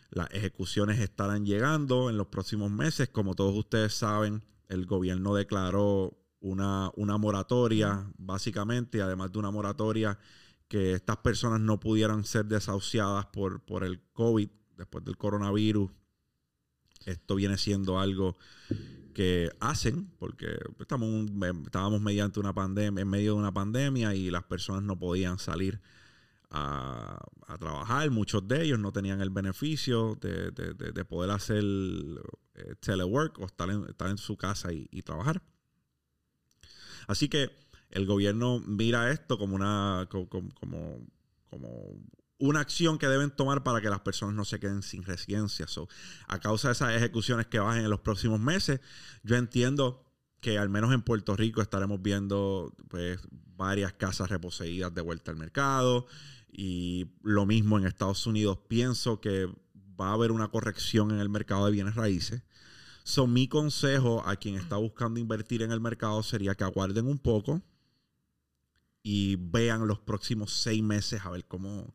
Las 0.10 0.32
ejecuciones 0.32 1.00
estarán 1.00 1.46
llegando 1.46 2.10
en 2.10 2.18
los 2.18 2.28
próximos 2.28 2.72
meses. 2.72 3.10
Como 3.10 3.36
todos 3.36 3.56
ustedes 3.56 3.94
saben, 3.94 4.44
el 4.70 4.86
gobierno 4.86 5.36
declaró 5.36 6.25
una, 6.46 6.92
una 6.96 7.18
moratoria, 7.18 8.08
básicamente, 8.18 9.02
además 9.02 9.32
de 9.32 9.40
una 9.40 9.52
moratoria 9.52 10.18
que 10.68 10.94
estas 10.94 11.18
personas 11.18 11.60
no 11.60 11.80
pudieran 11.80 12.24
ser 12.24 12.46
desahuciadas 12.46 13.26
por, 13.28 13.62
por 13.62 13.84
el 13.84 14.02
COVID, 14.14 14.50
después 14.78 15.04
del 15.04 15.18
coronavirus. 15.18 15.92
Esto 17.06 17.36
viene 17.36 17.58
siendo 17.58 18.00
algo 18.00 18.36
que 19.14 19.50
hacen, 19.60 20.12
porque 20.18 20.58
estamos 20.80 21.30
estábamos 21.66 22.02
mediante 22.02 22.40
una 22.40 22.54
pandemia, 22.54 23.02
en 23.02 23.10
medio 23.10 23.34
de 23.34 23.40
una 23.40 23.54
pandemia 23.54 24.14
y 24.16 24.30
las 24.30 24.44
personas 24.44 24.84
no 24.84 24.98
podían 24.98 25.40
salir 25.40 25.82
a, 26.52 27.20
trabajar, 27.60 28.10
muchos 28.12 28.48
de 28.48 28.64
ellos 28.64 28.80
no 28.80 28.92
tenían 28.92 29.22
el 29.22 29.30
beneficio 29.30 30.16
de, 30.16 31.06
poder 31.06 31.32
hacer 31.32 31.64
eh, 31.64 32.76
telework 32.80 33.40
o 33.40 33.46
estar 33.46 33.70
en, 33.70 33.86
estar 33.90 34.10
en 34.10 34.18
su 34.18 34.36
casa 34.38 34.70
y, 34.74 35.02
trabajar. 35.02 35.42
Así 37.08 37.30
que 37.30 37.52
el 37.90 38.06
gobierno 38.06 38.60
mira 38.60 39.12
esto 39.12 39.38
como 39.38 39.56
una 39.56 40.08
como, 40.10 40.28
como, 40.30 41.00
como 41.50 41.70
una 42.38 42.60
acción 42.60 42.98
que 42.98 43.08
deben 43.08 43.32
tomar 43.32 43.64
para 43.64 43.82
que 43.82 43.90
las 43.90 44.02
personas 44.02 44.36
no 44.36 44.46
se 44.46 44.60
queden 44.60 44.82
sin 44.84 45.04
residencia. 45.04 45.66
a 46.28 46.40
causa 46.40 46.70
de 46.70 46.74
esas 46.74 46.96
ejecuciones 46.96 47.48
que 47.48 47.60
bajen 47.60 47.84
en 47.84 47.90
los 47.90 48.02
próximos 48.02 48.40
meses, 48.40 48.82
yo 49.24 49.36
entiendo 49.36 50.04
que 50.42 50.58
al 50.58 50.70
menos 50.70 50.94
en 50.94 51.02
Puerto 51.02 51.36
Rico 51.36 51.62
estaremos 51.62 52.02
viendo 52.02 52.76
pues, 52.90 53.20
varias 53.32 53.94
casas 53.94 54.30
reposeídas 54.30 54.94
de 54.94 55.02
vuelta 55.02 55.32
al 55.32 55.38
mercado 55.38 56.06
y 56.52 57.08
lo 57.24 57.46
mismo 57.46 57.78
en 57.78 57.88
Estados 57.88 58.28
Unidos. 58.28 58.60
Pienso 58.68 59.22
que 59.22 59.50
va 60.00 60.10
a 60.10 60.14
haber 60.14 60.32
una 60.32 60.50
corrección 60.50 61.12
en 61.12 61.20
el 61.20 61.30
mercado 61.30 61.66
de 61.66 61.72
bienes 61.72 61.96
raíces. 61.96 62.44
So, 63.08 63.28
mi 63.28 63.48
consejo 63.48 64.24
a 64.26 64.36
quien 64.36 64.56
está 64.56 64.78
buscando 64.78 65.20
invertir 65.20 65.62
en 65.62 65.72
el 65.72 65.80
mercado 65.80 66.24
sería 66.24 66.56
que 66.56 66.64
aguarden 66.64 67.06
un 67.06 67.20
poco 67.20 67.62
y 69.04 69.36
vean 69.36 69.88
los 69.88 70.00
próximos 70.00 70.52
seis 70.52 70.82
meses 70.82 71.24
a 71.24 71.30
ver 71.30 71.46
cómo, 71.46 71.94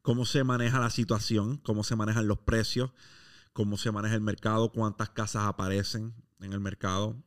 cómo 0.00 0.24
se 0.24 0.44
maneja 0.44 0.80
la 0.80 0.88
situación, 0.88 1.58
cómo 1.58 1.84
se 1.84 1.96
manejan 1.96 2.26
los 2.26 2.38
precios, 2.38 2.92
cómo 3.52 3.76
se 3.76 3.92
maneja 3.92 4.14
el 4.14 4.22
mercado, 4.22 4.72
cuántas 4.72 5.10
casas 5.10 5.44
aparecen 5.44 6.14
en 6.40 6.54
el 6.54 6.60
mercado. 6.60 7.22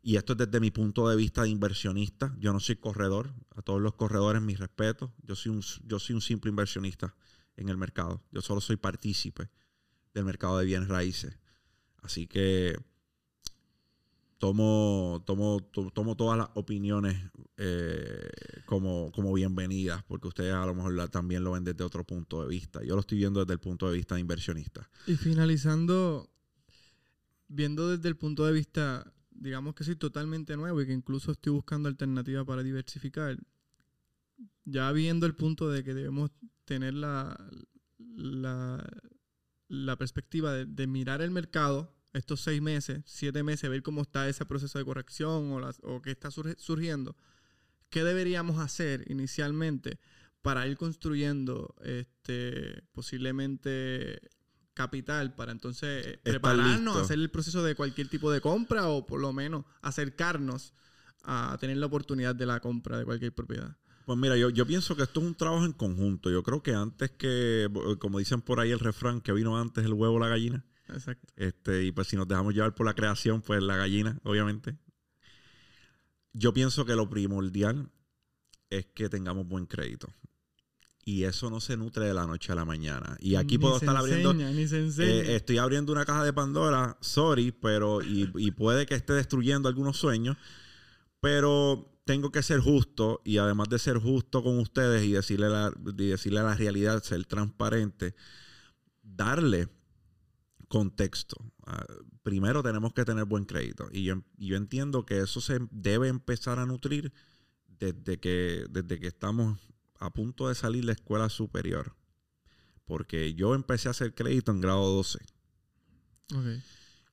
Y 0.00 0.16
esto 0.16 0.32
es 0.32 0.38
desde 0.38 0.58
mi 0.58 0.70
punto 0.70 1.06
de 1.10 1.16
vista 1.16 1.42
de 1.42 1.50
inversionista. 1.50 2.34
Yo 2.38 2.54
no 2.54 2.60
soy 2.60 2.76
corredor. 2.76 3.34
A 3.56 3.60
todos 3.60 3.82
los 3.82 3.92
corredores, 3.92 4.40
mi 4.40 4.54
respeto. 4.54 5.12
Yo 5.22 5.36
soy 5.36 5.52
un, 5.52 5.62
yo 5.84 5.98
soy 5.98 6.14
un 6.14 6.22
simple 6.22 6.48
inversionista 6.48 7.14
en 7.56 7.68
el 7.68 7.76
mercado. 7.76 8.22
Yo 8.32 8.40
solo 8.40 8.62
soy 8.62 8.76
partícipe 8.76 9.50
del 10.14 10.24
mercado 10.24 10.56
de 10.56 10.64
bienes 10.64 10.88
raíces. 10.88 11.36
Así 12.02 12.26
que 12.26 12.76
tomo, 14.38 15.22
tomo, 15.26 15.60
tomo 15.92 16.16
todas 16.16 16.38
las 16.38 16.48
opiniones 16.54 17.16
eh, 17.56 18.30
como, 18.66 19.10
como 19.12 19.32
bienvenidas, 19.32 20.02
porque 20.04 20.28
ustedes 20.28 20.54
a 20.54 20.64
lo 20.64 20.74
mejor 20.74 21.08
también 21.08 21.44
lo 21.44 21.52
ven 21.52 21.64
desde 21.64 21.84
otro 21.84 22.04
punto 22.04 22.42
de 22.42 22.48
vista. 22.48 22.82
Yo 22.84 22.94
lo 22.94 23.00
estoy 23.00 23.18
viendo 23.18 23.40
desde 23.40 23.54
el 23.54 23.60
punto 23.60 23.90
de 23.90 23.96
vista 23.96 24.18
inversionista. 24.18 24.88
Y 25.06 25.16
finalizando, 25.16 26.30
viendo 27.48 27.88
desde 27.88 28.08
el 28.08 28.16
punto 28.16 28.46
de 28.46 28.52
vista, 28.52 29.12
digamos 29.30 29.74
que 29.74 29.84
soy 29.84 29.96
totalmente 29.96 30.56
nuevo 30.56 30.80
y 30.80 30.86
que 30.86 30.92
incluso 30.92 31.32
estoy 31.32 31.52
buscando 31.52 31.88
alternativas 31.88 32.44
para 32.44 32.62
diversificar, 32.62 33.36
ya 34.64 34.92
viendo 34.92 35.26
el 35.26 35.34
punto 35.34 35.68
de 35.68 35.82
que 35.82 35.94
debemos 35.94 36.30
tener 36.64 36.94
la, 36.94 37.36
la, 37.98 38.84
la 39.68 39.96
perspectiva 39.96 40.52
de 40.52 40.86
mirar 40.86 41.20
el 41.22 41.30
mercado 41.30 41.94
estos 42.12 42.40
seis 42.40 42.60
meses, 42.60 43.02
siete 43.06 43.42
meses, 43.42 43.68
ver 43.70 43.82
cómo 43.82 44.02
está 44.02 44.28
ese 44.28 44.44
proceso 44.46 44.78
de 44.78 44.84
corrección 44.84 45.52
o, 45.52 45.60
las, 45.60 45.78
o 45.82 46.00
qué 46.02 46.10
está 46.10 46.30
surgiendo, 46.30 47.16
¿qué 47.90 48.04
deberíamos 48.04 48.58
hacer 48.58 49.04
inicialmente 49.10 49.98
para 50.42 50.66
ir 50.66 50.76
construyendo 50.76 51.74
este, 51.84 52.82
posiblemente 52.92 54.20
capital 54.74 55.34
para 55.34 55.50
entonces 55.50 56.18
prepararnos 56.22 56.96
a 56.96 57.00
hacer 57.02 57.18
el 57.18 57.30
proceso 57.30 57.64
de 57.64 57.74
cualquier 57.74 58.08
tipo 58.08 58.30
de 58.30 58.40
compra 58.40 58.88
o 58.88 59.06
por 59.06 59.20
lo 59.20 59.32
menos 59.32 59.64
acercarnos 59.82 60.72
a 61.24 61.56
tener 61.60 61.76
la 61.78 61.86
oportunidad 61.86 62.34
de 62.34 62.46
la 62.46 62.60
compra 62.60 62.96
de 62.98 63.04
cualquier 63.04 63.34
propiedad? 63.34 63.76
Pues 64.08 64.18
mira, 64.18 64.38
yo, 64.38 64.48
yo 64.48 64.66
pienso 64.66 64.96
que 64.96 65.02
esto 65.02 65.20
es 65.20 65.26
un 65.26 65.34
trabajo 65.34 65.66
en 65.66 65.74
conjunto. 65.74 66.30
Yo 66.30 66.42
creo 66.42 66.62
que 66.62 66.72
antes 66.72 67.10
que, 67.10 67.68
como 67.98 68.18
dicen 68.18 68.40
por 68.40 68.58
ahí 68.58 68.70
el 68.70 68.78
refrán, 68.78 69.20
que 69.20 69.34
vino 69.34 69.58
antes 69.58 69.84
el 69.84 69.92
huevo 69.92 70.14
o 70.14 70.18
la 70.18 70.28
gallina. 70.28 70.64
Exacto. 70.88 71.30
Este, 71.36 71.84
y 71.84 71.92
pues 71.92 72.08
si 72.08 72.16
nos 72.16 72.26
dejamos 72.26 72.54
llevar 72.54 72.74
por 72.74 72.86
la 72.86 72.94
creación, 72.94 73.42
pues 73.42 73.62
la 73.62 73.76
gallina, 73.76 74.18
obviamente. 74.24 74.78
Yo 76.32 76.54
pienso 76.54 76.86
que 76.86 76.96
lo 76.96 77.10
primordial 77.10 77.90
es 78.70 78.86
que 78.86 79.10
tengamos 79.10 79.46
buen 79.46 79.66
crédito. 79.66 80.08
Y 81.04 81.24
eso 81.24 81.50
no 81.50 81.60
se 81.60 81.76
nutre 81.76 82.06
de 82.06 82.14
la 82.14 82.26
noche 82.26 82.50
a 82.52 82.54
la 82.54 82.64
mañana. 82.64 83.18
Y 83.20 83.34
aquí 83.34 83.56
Ni 83.56 83.58
puedo 83.58 83.76
estar 83.76 83.94
abriendo. 83.94 84.30
enseña, 84.30 84.50
ni 84.52 84.66
se 84.66 84.78
enseña. 84.78 85.10
Eh, 85.10 85.36
estoy 85.36 85.58
abriendo 85.58 85.92
una 85.92 86.06
caja 86.06 86.24
de 86.24 86.32
Pandora, 86.32 86.96
sorry, 87.02 87.52
pero 87.52 88.00
y, 88.00 88.32
y 88.36 88.52
puede 88.52 88.86
que 88.86 88.94
esté 88.94 89.12
destruyendo 89.12 89.68
algunos 89.68 89.98
sueños, 89.98 90.38
pero 91.20 91.97
tengo 92.08 92.32
que 92.32 92.42
ser 92.42 92.60
justo 92.60 93.20
y 93.22 93.36
además 93.36 93.68
de 93.68 93.78
ser 93.78 93.98
justo 93.98 94.42
con 94.42 94.58
ustedes 94.60 95.04
y 95.04 95.12
decirle 95.12 95.50
la, 95.50 95.70
decirle 95.76 96.42
la 96.42 96.54
realidad, 96.54 97.02
ser 97.02 97.26
transparente, 97.26 98.14
darle 99.02 99.68
contexto. 100.68 101.36
Ah, 101.66 101.84
primero 102.22 102.62
tenemos 102.62 102.94
que 102.94 103.04
tener 103.04 103.26
buen 103.26 103.44
crédito 103.44 103.90
y 103.92 104.04
yo, 104.04 104.22
entiendo 104.38 105.04
que 105.04 105.20
eso 105.20 105.42
se 105.42 105.58
debe 105.70 106.08
empezar 106.08 106.58
a 106.58 106.64
nutrir 106.64 107.12
desde 107.78 108.18
que, 108.18 108.64
desde 108.70 108.98
que 108.98 109.08
estamos 109.08 109.58
a 109.98 110.10
punto 110.10 110.48
de 110.48 110.54
salir 110.54 110.86
de 110.86 110.92
escuela 110.92 111.28
superior. 111.28 111.94
Porque 112.86 113.34
yo 113.34 113.54
empecé 113.54 113.88
a 113.88 113.90
hacer 113.90 114.14
crédito 114.14 114.50
en 114.50 114.62
grado 114.62 114.94
12. 114.94 115.18
Ok. 116.34 116.62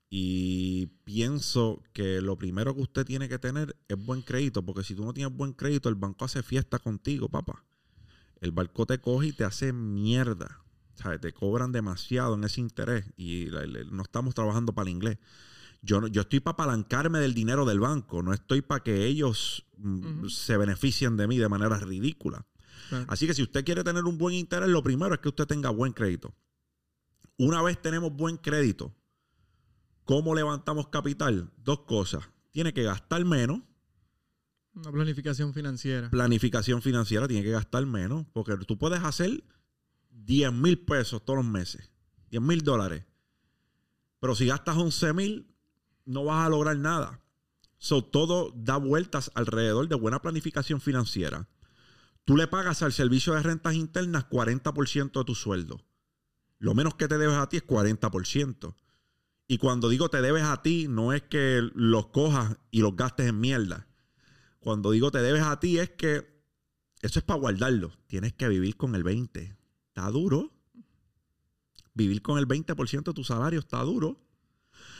Y 0.09 0.87
pienso 1.03 1.81
que 1.93 2.21
lo 2.21 2.37
primero 2.37 2.75
que 2.75 2.81
usted 2.81 3.05
tiene 3.05 3.27
que 3.27 3.39
tener 3.39 3.75
es 3.87 3.97
buen 3.97 4.21
crédito, 4.21 4.63
porque 4.63 4.83
si 4.83 4.95
tú 4.95 5.03
no 5.03 5.13
tienes 5.13 5.35
buen 5.35 5.53
crédito, 5.53 5.89
el 5.89 5.95
banco 5.95 6.25
hace 6.25 6.43
fiesta 6.43 6.79
contigo, 6.79 7.27
papá. 7.29 7.63
El 8.39 8.51
banco 8.51 8.85
te 8.85 8.99
coge 8.99 9.27
y 9.27 9.33
te 9.33 9.43
hace 9.43 9.73
mierda. 9.73 10.61
¿Sabes? 10.93 11.19
Te 11.19 11.33
cobran 11.33 11.73
demasiado 11.73 12.35
en 12.35 12.43
ese 12.45 12.61
interés 12.61 13.05
y 13.17 13.47
no 13.91 14.01
estamos 14.03 14.33
trabajando 14.33 14.73
para 14.73 14.89
el 14.89 14.95
inglés. 14.95 15.17
Yo, 15.81 15.99
no- 15.99 16.07
yo 16.07 16.21
estoy 16.21 16.39
para 16.39 16.53
apalancarme 16.53 17.19
del 17.19 17.33
dinero 17.33 17.65
del 17.65 17.81
banco, 17.81 18.23
no 18.23 18.31
estoy 18.33 18.61
para 18.61 18.81
que 18.81 19.05
ellos 19.05 19.65
mm, 19.77 20.27
se 20.29 20.55
beneficien 20.55 21.17
de 21.17 21.27
mí 21.27 21.37
de 21.37 21.49
manera 21.49 21.77
ridícula. 21.79 22.45
Claro. 22.89 23.05
Así 23.09 23.27
que 23.27 23.33
si 23.33 23.41
usted 23.43 23.65
quiere 23.65 23.83
tener 23.83 24.05
un 24.05 24.17
buen 24.17 24.35
interés, 24.35 24.69
lo 24.69 24.81
primero 24.83 25.13
es 25.13 25.19
que 25.19 25.27
usted 25.29 25.45
tenga 25.45 25.69
buen 25.69 25.91
crédito. 25.91 26.33
Una 27.37 27.61
vez 27.61 27.81
tenemos 27.81 28.13
buen 28.15 28.37
crédito, 28.37 28.95
¿cómo 30.05 30.33
levantamos 30.33 30.87
capital? 30.87 31.51
Dos 31.57 31.81
cosas. 31.81 32.23
Tiene 32.51 32.73
que 32.73 32.83
gastar 32.83 33.25
menos. 33.25 33.61
Una 34.73 34.91
planificación 34.91 35.53
financiera. 35.53 36.09
Planificación 36.09 36.81
financiera 36.81 37.27
tiene 37.27 37.43
que 37.43 37.51
gastar 37.51 37.85
menos. 37.85 38.25
Porque 38.33 38.55
tú 38.65 38.77
puedes 38.77 39.03
hacer 39.03 39.43
10 40.11 40.53
mil 40.53 40.79
pesos 40.79 41.23
todos 41.25 41.37
los 41.37 41.45
meses. 41.45 41.91
10 42.29 42.41
mil 42.41 42.61
dólares. 42.61 43.03
Pero 44.19 44.35
si 44.35 44.45
gastas 44.45 44.77
11 44.77 45.13
mil, 45.13 45.47
no 46.05 46.23
vas 46.25 46.45
a 46.45 46.49
lograr 46.49 46.77
nada. 46.77 47.21
So, 47.77 48.03
todo 48.03 48.51
da 48.55 48.77
vueltas 48.77 49.31
alrededor 49.35 49.87
de 49.87 49.95
buena 49.95 50.21
planificación 50.21 50.81
financiera. 50.81 51.47
Tú 52.23 52.35
le 52.35 52.47
pagas 52.47 52.81
al 52.81 52.93
servicio 52.93 53.33
de 53.33 53.43
rentas 53.43 53.75
internas 53.75 54.27
40% 54.27 55.19
de 55.19 55.23
tu 55.23 55.35
sueldo. 55.35 55.85
Lo 56.57 56.73
menos 56.73 56.95
que 56.95 57.07
te 57.07 57.17
debes 57.17 57.37
a 57.37 57.47
ti 57.47 57.57
es 57.57 57.67
40%. 57.67 58.75
Y 59.47 59.57
cuando 59.59 59.89
digo 59.89 60.09
te 60.09 60.21
debes 60.21 60.43
a 60.43 60.61
ti, 60.61 60.87
no 60.89 61.13
es 61.13 61.21
que 61.23 61.61
los 61.73 62.07
cojas 62.07 62.57
y 62.71 62.81
los 62.81 62.95
gastes 62.95 63.27
en 63.27 63.39
mierda. 63.39 63.87
Cuando 64.59 64.91
digo 64.91 65.11
te 65.11 65.21
debes 65.21 65.43
a 65.43 65.59
ti 65.59 65.77
es 65.77 65.91
que 65.91 66.35
eso 67.01 67.19
es 67.19 67.25
para 67.25 67.39
guardarlo. 67.39 67.91
Tienes 68.07 68.33
que 68.33 68.47
vivir 68.47 68.77
con 68.77 68.95
el 68.95 69.03
20. 69.03 69.55
Está 69.89 70.09
duro. 70.09 70.51
Vivir 71.93 72.21
con 72.23 72.39
el 72.39 72.47
20% 72.47 73.03
de 73.03 73.13
tu 73.13 73.23
salario 73.23 73.59
está 73.59 73.81
duro. 73.83 74.19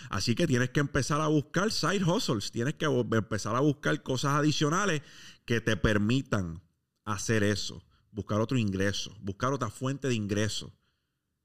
Así 0.10 0.36
que 0.36 0.46
tienes 0.46 0.70
que 0.70 0.80
empezar 0.80 1.20
a 1.20 1.28
buscar 1.28 1.72
side 1.72 2.04
hustles. 2.04 2.52
Tienes 2.52 2.76
que 2.76 2.86
empezar 2.86 3.56
a 3.56 3.60
buscar 3.60 4.04
cosas 4.04 4.36
adicionales 4.36 5.02
que 5.46 5.62
te 5.62 5.78
permitan 5.78 6.62
hacer 7.04 7.44
eso. 7.44 7.84
Buscar 8.12 8.40
otro 8.40 8.60
ingreso. 8.60 9.18
Buscar 9.22 9.52
otra 9.52 9.72
fuente 9.72 10.08
de 10.08 10.14
ingreso. 10.14 10.72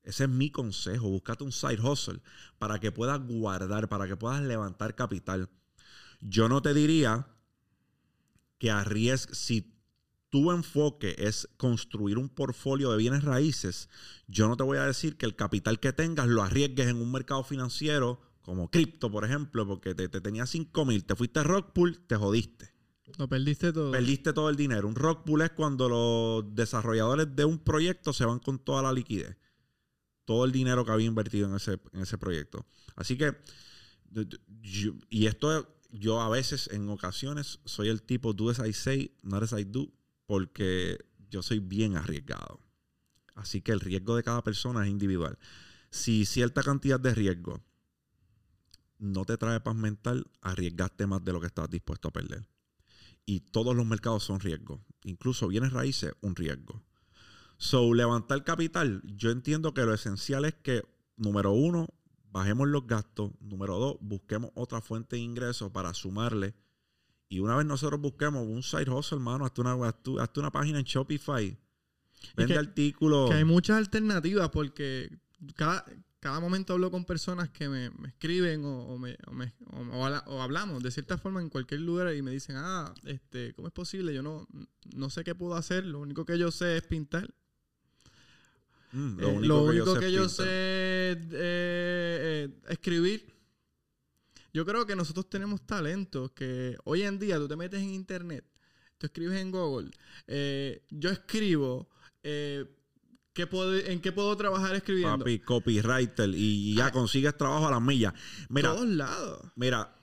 Ese 0.03 0.25
es 0.25 0.31
mi 0.31 0.51
consejo. 0.51 1.09
Búscate 1.09 1.45
un 1.45 1.53
side 1.53 1.81
hustle 1.81 2.21
para 2.59 2.79
que 2.81 2.93
puedas 2.93 3.21
guardar, 3.21 3.89
para 3.89 4.07
que 4.07 4.17
puedas 4.17 4.43
levantar 4.43 4.95
capital. 4.95 5.49
Yo 6.21 6.49
no 6.49 6.63
te 6.63 6.75
diría 6.75 7.29
que 8.59 8.71
arriesgues, 8.71 9.37
si 9.39 9.75
tu 10.29 10.53
enfoque 10.53 11.17
es 11.19 11.49
construir 11.57 12.19
un 12.19 12.29
portfolio 12.29 12.91
de 12.93 12.99
bienes 12.99 13.25
raíces, 13.25 13.89
yo 14.29 14.49
no 14.49 14.57
te 14.57 14.63
voy 14.63 14.79
a 14.79 14.87
decir 14.87 15.17
que 15.17 15.27
el 15.27 15.35
capital 15.35 15.81
que 15.81 15.93
tengas 15.93 16.29
lo 16.29 16.43
arriesgues 16.43 16.87
en 16.89 16.97
un 16.97 17.11
mercado 17.11 17.43
financiero 17.43 18.21
como 18.43 18.71
cripto, 18.71 19.11
por 19.11 19.25
ejemplo, 19.25 19.67
porque 19.67 19.95
te, 19.95 20.09
te 20.09 20.21
tenía 20.21 20.47
5 20.47 20.85
mil, 20.85 21.05
te 21.05 21.15
fuiste 21.15 21.41
a 21.41 21.43
Rockpool, 21.43 22.01
te 22.07 22.17
jodiste. 22.17 22.73
Lo 23.19 23.29
perdiste 23.29 23.73
todo. 23.73 23.91
Perdiste 23.91 24.33
todo 24.33 24.51
el 24.51 24.57
dinero. 24.57 24.89
Un 24.89 24.95
rock 24.95 25.25
pool 25.25 25.43
es 25.43 25.51
cuando 25.51 25.89
los 25.89 26.55
desarrolladores 26.55 27.35
de 27.35 27.45
un 27.45 27.59
proyecto 27.59 28.13
se 28.13 28.25
van 28.25 28.39
con 28.39 28.59
toda 28.59 28.83
la 28.83 28.93
liquidez. 28.93 29.37
Todo 30.31 30.45
el 30.45 30.53
dinero 30.53 30.85
que 30.85 30.93
había 30.93 31.09
invertido 31.09 31.49
en 31.49 31.57
ese, 31.57 31.81
en 31.93 32.03
ese 32.03 32.17
proyecto. 32.17 32.65
Así 32.95 33.19
que, 33.19 33.37
yo- 34.63 34.95
y 35.09 35.27
esto 35.27 35.77
yo 35.91 36.21
a 36.21 36.29
veces, 36.29 36.69
en 36.73 36.89
ocasiones, 36.89 37.59
soy 37.65 37.89
el 37.89 38.01
tipo 38.03 38.33
do 38.33 38.49
as 38.49 38.61
I 38.61 38.73
say, 38.73 39.13
not 39.25 39.43
as 39.43 39.53
I 39.53 39.65
do, 39.65 39.93
porque 40.27 41.05
yo 41.31 41.43
soy 41.43 41.59
bien 41.59 41.97
arriesgado. 41.97 42.61
Así 43.35 43.61
que 43.61 43.73
el 43.73 43.81
riesgo 43.81 44.15
de 44.15 44.23
cada 44.23 44.45
persona 44.45 44.85
es 44.85 44.91
individual. 44.93 45.37
Si 45.91 46.25
cierta 46.27 46.63
cantidad 46.63 47.01
de 47.01 47.13
riesgo 47.13 47.65
no 49.01 49.25
te 49.25 49.37
trae 49.37 49.59
paz 49.59 49.75
mental, 49.75 50.31
arriesgaste 50.43 51.09
más 51.09 51.25
de 51.25 51.33
lo 51.33 51.41
que 51.41 51.49
estás 51.49 51.69
dispuesto 51.69 52.07
a 52.07 52.13
perder 52.13 52.47
y 53.27 53.41
todos 53.41 53.75
los 53.75 53.85
mercados 53.85 54.23
son 54.23 54.39
riesgos. 54.39 54.81
Incluso 55.03 55.49
bienes 55.49 55.73
raíces, 55.73 56.13
un 56.21 56.37
riesgo. 56.37 56.85
So, 57.63 57.93
levantar 57.93 58.43
capital, 58.43 59.03
yo 59.05 59.31
entiendo 59.31 59.75
que 59.75 59.83
lo 59.83 59.93
esencial 59.93 60.47
es 60.47 60.55
que, 60.55 60.83
número 61.19 61.53
uno, 61.53 61.89
bajemos 62.33 62.67
los 62.69 62.87
gastos. 62.87 63.33
Número 63.41 63.79
dos, 63.79 63.97
busquemos 64.01 64.51
otra 64.55 64.81
fuente 64.81 65.17
de 65.17 65.23
ingresos 65.23 65.71
para 65.71 65.93
sumarle. 65.93 66.55
Y 67.29 67.41
una 67.41 67.57
vez 67.57 67.67
nosotros 67.67 68.01
busquemos 68.01 68.47
un 68.47 68.63
side 68.63 68.91
hustle, 68.91 69.19
hermano, 69.19 69.45
hazte 69.45 69.61
una, 69.61 69.75
hazte, 69.87 70.11
hazte 70.19 70.41
una 70.41 70.51
página 70.51 70.79
en 70.79 70.87
Shopify. 70.87 71.55
Vende 72.35 72.55
que- 72.55 72.59
artículos. 72.59 73.29
Que 73.29 73.37
hay 73.37 73.45
muchas 73.45 73.77
alternativas 73.77 74.49
porque 74.49 75.11
cada, 75.55 75.85
cada 76.19 76.41
momento 76.41 76.73
hablo 76.73 76.91
con 76.91 77.05
personas 77.05 77.51
que 77.51 77.69
me, 77.69 77.91
me 77.91 78.09
escriben 78.09 78.65
o, 78.65 78.87
o 78.87 78.99
me, 78.99 79.19
o, 79.27 79.33
me- 79.33 79.53
o 80.27 80.41
hablamos 80.43 80.83
de 80.83 80.91
cierta 80.91 81.19
forma 81.19 81.43
en 81.43 81.51
cualquier 81.51 81.83
lugar 81.83 82.15
y 82.15 82.23
me 82.23 82.31
dicen, 82.31 82.57
ah, 82.59 82.95
este, 83.05 83.53
¿cómo 83.53 83.69
es 83.69 83.75
posible? 83.75 84.15
Yo 84.15 84.23
no, 84.23 84.49
no 84.97 85.11
sé 85.11 85.25
qué 85.25 85.35
puedo 85.35 85.57
hacer, 85.57 85.85
lo 85.85 85.99
único 86.01 86.25
que 86.25 86.39
yo 86.39 86.51
sé 86.51 86.79
es 86.79 86.83
pintar. 86.85 87.29
Mm, 88.93 89.21
Eh, 89.21 89.23
Lo 89.43 89.63
único, 89.65 89.95
que, 89.99 90.11
yo, 90.13 90.29
sé, 90.29 90.43
es 91.13 91.19
eh, 91.19 91.29
eh, 91.33 92.49
escribir. 92.69 93.33
Yo 94.53 94.67
creo 94.67 94.85
que 94.85 94.97
nosotros 94.97 95.29
tenemos 95.31 95.65
talentos 95.65 96.33
que 96.33 96.77
hoy 96.85 97.03
en 97.03 97.19
día 97.19 97.37
tú 97.39 97.47
te 97.47 97.55
metes 97.57 97.81
en 97.81 97.91
internet, 97.91 98.45
tú 98.99 99.07
escribes 99.07 99.41
en 99.41 99.53
Google, 99.53 99.91
eh, 100.27 100.83
yo 100.91 101.11
escribo, 101.11 101.89
eh, 102.25 102.65
¿qué 103.33 103.47
puedo- 103.47 103.77
¿en 103.79 104.01
qué 104.01 104.11
puedo 104.11 104.37
trabajar 104.37 104.75
escribiendo? 104.75 105.19
Papi, 105.19 105.39
copywriter. 105.39 106.31
Y 106.35 106.75
ya 106.75 106.87
Ah. 106.87 106.93
consigues 106.93 107.37
trabajo 107.37 107.69
a 107.69 107.71
las 107.71 107.81
millas. 107.83 108.13
Mira, 108.49 108.73
Todos 108.75 108.89
lados. 108.89 109.41
Mira, 109.55 109.95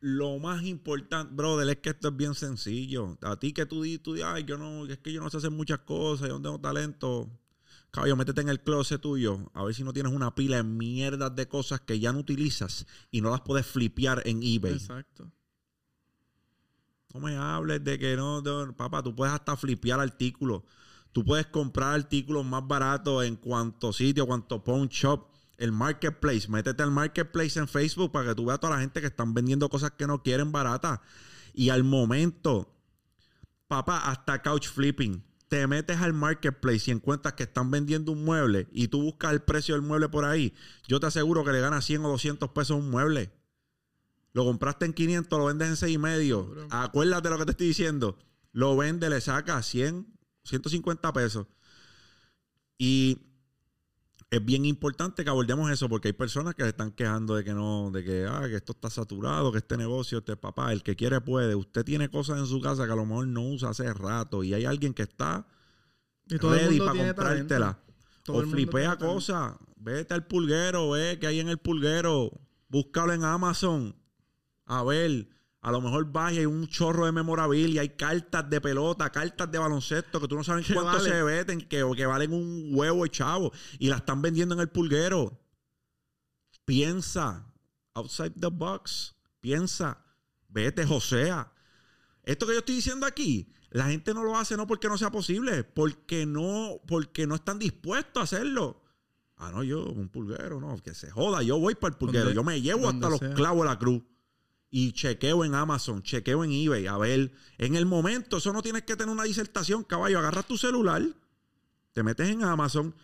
lo 0.00 0.38
más 0.38 0.62
importante, 0.64 1.32
brother, 1.34 1.66
es 1.70 1.76
que 1.78 1.88
esto 1.90 2.08
es 2.08 2.16
bien 2.16 2.34
sencillo. 2.34 3.16
A 3.22 3.38
ti 3.38 3.54
que 3.54 3.64
tú 3.64 3.82
dices, 3.82 4.02
tú 4.02 4.14
ay, 4.22 4.44
yo 4.44 4.58
no, 4.58 4.84
es 4.86 4.98
que 4.98 5.12
yo 5.14 5.22
no 5.22 5.30
sé 5.30 5.38
hacer 5.38 5.50
muchas 5.50 5.78
cosas, 5.80 6.28
yo 6.28 6.34
no 6.38 6.42
tengo 6.42 6.60
talento. 6.60 7.30
Caballo, 7.96 8.14
métete 8.14 8.42
en 8.42 8.50
el 8.50 8.60
closet 8.60 9.00
tuyo, 9.00 9.50
a 9.54 9.64
ver 9.64 9.74
si 9.74 9.82
no 9.82 9.90
tienes 9.90 10.12
una 10.12 10.34
pila 10.34 10.58
de 10.58 10.64
mierdas 10.64 11.34
de 11.34 11.48
cosas 11.48 11.80
que 11.80 11.98
ya 11.98 12.12
no 12.12 12.18
utilizas 12.18 12.84
y 13.10 13.22
no 13.22 13.30
las 13.30 13.40
puedes 13.40 13.66
flipear 13.66 14.20
en 14.26 14.42
eBay. 14.42 14.74
Exacto. 14.74 15.32
No 17.14 17.20
me 17.20 17.34
hables 17.38 17.82
de 17.82 17.98
que 17.98 18.14
no, 18.14 18.42
de- 18.42 18.74
papá, 18.74 19.02
tú 19.02 19.14
puedes 19.14 19.32
hasta 19.32 19.56
flipear 19.56 19.98
artículos. 19.98 20.62
Tú 21.12 21.24
puedes 21.24 21.46
comprar 21.46 21.94
artículos 21.94 22.44
más 22.44 22.68
baratos 22.68 23.24
en 23.24 23.36
cuanto 23.36 23.94
sitio, 23.94 24.26
cuanto 24.26 24.62
pawn 24.62 24.88
shop. 24.88 25.28
El 25.56 25.72
marketplace, 25.72 26.48
métete 26.50 26.82
al 26.82 26.90
marketplace 26.90 27.58
en 27.58 27.66
Facebook 27.66 28.12
para 28.12 28.28
que 28.28 28.34
tú 28.34 28.44
veas 28.44 28.56
a 28.56 28.60
toda 28.60 28.74
la 28.74 28.80
gente 28.80 29.00
que 29.00 29.06
están 29.06 29.32
vendiendo 29.32 29.70
cosas 29.70 29.92
que 29.92 30.06
no 30.06 30.22
quieren 30.22 30.52
baratas. 30.52 31.00
Y 31.54 31.70
al 31.70 31.82
momento, 31.82 32.76
papá, 33.66 34.10
hasta 34.10 34.42
couch 34.42 34.68
flipping. 34.68 35.24
Te 35.48 35.66
metes 35.66 35.98
al 35.98 36.12
marketplace 36.12 36.90
y 36.90 36.90
encuentras 36.90 37.34
que 37.34 37.44
están 37.44 37.70
vendiendo 37.70 38.12
un 38.12 38.24
mueble 38.24 38.66
y 38.72 38.88
tú 38.88 39.02
buscas 39.02 39.32
el 39.32 39.42
precio 39.42 39.74
del 39.74 39.82
mueble 39.82 40.08
por 40.08 40.24
ahí. 40.24 40.52
Yo 40.88 40.98
te 40.98 41.06
aseguro 41.06 41.44
que 41.44 41.52
le 41.52 41.60
ganas 41.60 41.84
100 41.84 42.04
o 42.04 42.08
200 42.08 42.50
pesos 42.50 42.78
un 42.78 42.90
mueble. 42.90 43.30
Lo 44.32 44.44
compraste 44.44 44.84
en 44.84 44.92
500, 44.92 45.38
lo 45.38 45.46
vendes 45.46 45.68
en 45.68 45.76
6 45.76 45.94
y 45.94 45.98
medio. 45.98 46.54
Acuérdate 46.70 47.30
lo 47.30 47.38
que 47.38 47.44
te 47.44 47.52
estoy 47.52 47.68
diciendo. 47.68 48.18
lo 48.52 48.76
vende, 48.76 49.08
le 49.08 49.20
saca 49.20 49.62
100, 49.62 50.06
150 50.44 51.12
pesos. 51.12 51.46
Y 52.78 53.18
es 54.30 54.44
bien 54.44 54.64
importante 54.64 55.22
que 55.22 55.30
abordemos 55.30 55.70
eso 55.70 55.88
porque 55.88 56.08
hay 56.08 56.12
personas 56.12 56.54
que 56.54 56.64
se 56.64 56.70
están 56.70 56.90
quejando 56.90 57.36
de 57.36 57.44
que 57.44 57.54
no, 57.54 57.90
de 57.92 58.02
que, 58.02 58.26
ah, 58.28 58.46
que 58.48 58.56
esto 58.56 58.72
está 58.72 58.90
saturado, 58.90 59.52
que 59.52 59.58
este 59.58 59.76
negocio, 59.76 60.18
este 60.18 60.36
papá, 60.36 60.72
el 60.72 60.82
que 60.82 60.96
quiere 60.96 61.20
puede. 61.20 61.54
Usted 61.54 61.84
tiene 61.84 62.08
cosas 62.08 62.38
en 62.38 62.46
su 62.46 62.60
casa 62.60 62.86
que 62.86 62.92
a 62.92 62.96
lo 62.96 63.06
mejor 63.06 63.28
no 63.28 63.42
usa 63.42 63.70
hace 63.70 63.92
rato 63.94 64.42
y 64.42 64.52
hay 64.52 64.64
alguien 64.64 64.94
que 64.94 65.02
está 65.02 65.46
Y 66.28 66.38
todo 66.38 66.54
el 66.54 66.60
ready 66.60 66.78
para 66.78 66.92
comprártela. 66.92 67.78
O 68.28 68.42
flipea 68.42 68.96
cosas. 68.96 69.54
Vete 69.76 70.14
al 70.14 70.26
pulguero, 70.26 70.90
ve 70.90 71.18
que 71.20 71.28
hay 71.28 71.38
en 71.38 71.48
el 71.48 71.58
pulguero. 71.58 72.32
Búscalo 72.68 73.12
en 73.12 73.22
Amazon. 73.22 73.94
A 74.64 74.82
ver, 74.82 75.28
a 75.66 75.72
lo 75.72 75.80
mejor 75.80 76.04
vas 76.12 76.32
y 76.32 76.38
hay 76.38 76.46
un 76.46 76.68
chorro 76.68 77.06
de 77.06 77.10
memorabilia, 77.10 77.80
hay 77.80 77.88
cartas 77.88 78.48
de 78.48 78.60
pelota, 78.60 79.10
cartas 79.10 79.50
de 79.50 79.58
baloncesto 79.58 80.20
que 80.20 80.28
tú 80.28 80.36
no 80.36 80.44
sabes 80.44 80.64
cuánto 80.72 81.00
se 81.00 81.20
veten, 81.24 81.60
que, 81.60 81.84
que 81.96 82.06
valen 82.06 82.32
un 82.32 82.68
huevo 82.70 83.02
de 83.02 83.10
chavo 83.10 83.50
y 83.80 83.88
la 83.88 83.96
están 83.96 84.22
vendiendo 84.22 84.54
en 84.54 84.60
el 84.60 84.68
pulguero. 84.68 85.40
Piensa, 86.64 87.52
outside 87.94 88.34
the 88.38 88.46
box. 88.46 89.16
Piensa, 89.40 89.98
vete, 90.48 90.86
Josea. 90.86 91.52
Esto 92.22 92.46
que 92.46 92.52
yo 92.52 92.60
estoy 92.60 92.76
diciendo 92.76 93.04
aquí, 93.04 93.52
la 93.70 93.86
gente 93.88 94.14
no 94.14 94.22
lo 94.22 94.38
hace 94.38 94.56
no 94.56 94.68
porque 94.68 94.86
no 94.86 94.96
sea 94.96 95.10
posible, 95.10 95.64
porque 95.64 96.26
no, 96.26 96.80
porque 96.86 97.26
no 97.26 97.34
están 97.34 97.58
dispuestos 97.58 98.20
a 98.20 98.22
hacerlo. 98.22 98.84
Ah, 99.36 99.50
no, 99.50 99.64
yo, 99.64 99.84
un 99.84 100.10
pulguero, 100.10 100.60
no, 100.60 100.80
que 100.80 100.94
se 100.94 101.10
joda, 101.10 101.42
yo 101.42 101.58
voy 101.58 101.74
para 101.74 101.90
el 101.92 101.98
pulguero, 101.98 102.26
Donde- 102.26 102.36
yo 102.36 102.44
me 102.44 102.62
llevo 102.62 102.88
hasta 102.88 103.10
los 103.10 103.18
clavos 103.34 103.64
de 103.64 103.68
la 103.68 103.80
cruz 103.80 104.04
y 104.70 104.92
chequeo 104.92 105.44
en 105.44 105.54
Amazon, 105.54 106.02
chequeo 106.02 106.44
en 106.44 106.52
eBay, 106.52 106.86
a 106.86 106.96
ver, 106.98 107.32
en 107.58 107.76
el 107.76 107.86
momento, 107.86 108.38
eso 108.38 108.52
no 108.52 108.62
tienes 108.62 108.82
que 108.82 108.96
tener 108.96 109.12
una 109.12 109.24
disertación, 109.24 109.84
caballo, 109.84 110.18
agarras 110.18 110.46
tu 110.46 110.58
celular, 110.58 111.02
te 111.92 112.02
metes 112.02 112.28
en 112.28 112.42
Amazon 112.42 112.94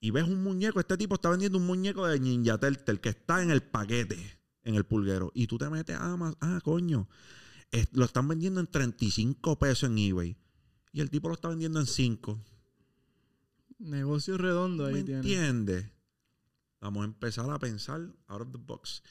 y 0.00 0.10
ves 0.10 0.24
un 0.24 0.42
muñeco, 0.42 0.80
este 0.80 0.96
tipo 0.96 1.14
está 1.14 1.30
vendiendo 1.30 1.58
un 1.58 1.66
muñeco 1.66 2.06
de 2.06 2.18
Ninja 2.18 2.58
Turtle 2.58 3.00
que 3.00 3.10
está 3.10 3.42
en 3.42 3.50
el 3.50 3.62
paquete, 3.62 4.38
en 4.62 4.74
el 4.74 4.84
pulguero, 4.84 5.30
y 5.34 5.46
tú 5.46 5.58
te 5.58 5.68
metes 5.70 5.96
a 5.96 6.12
Amazon, 6.12 6.36
ah, 6.40 6.60
coño, 6.64 7.08
es- 7.70 7.88
lo 7.92 8.04
están 8.06 8.26
vendiendo 8.26 8.60
en 8.60 8.66
35 8.66 9.58
pesos 9.58 9.90
en 9.90 9.98
eBay 9.98 10.36
y 10.92 11.00
el 11.00 11.10
tipo 11.10 11.28
lo 11.28 11.34
está 11.34 11.48
vendiendo 11.48 11.80
en 11.80 11.86
5. 11.86 12.40
Negocio 13.78 14.38
redondo 14.38 14.86
ahí 14.86 14.94
¿Me 14.94 15.02
tiene. 15.02 15.20
entiendes? 15.20 15.86
Vamos 16.84 17.00
a 17.00 17.04
empezar 17.06 17.50
a 17.50 17.58
pensar 17.58 18.02
out 18.28 18.42
of 18.42 18.52
the 18.52 18.58
box. 18.58 19.02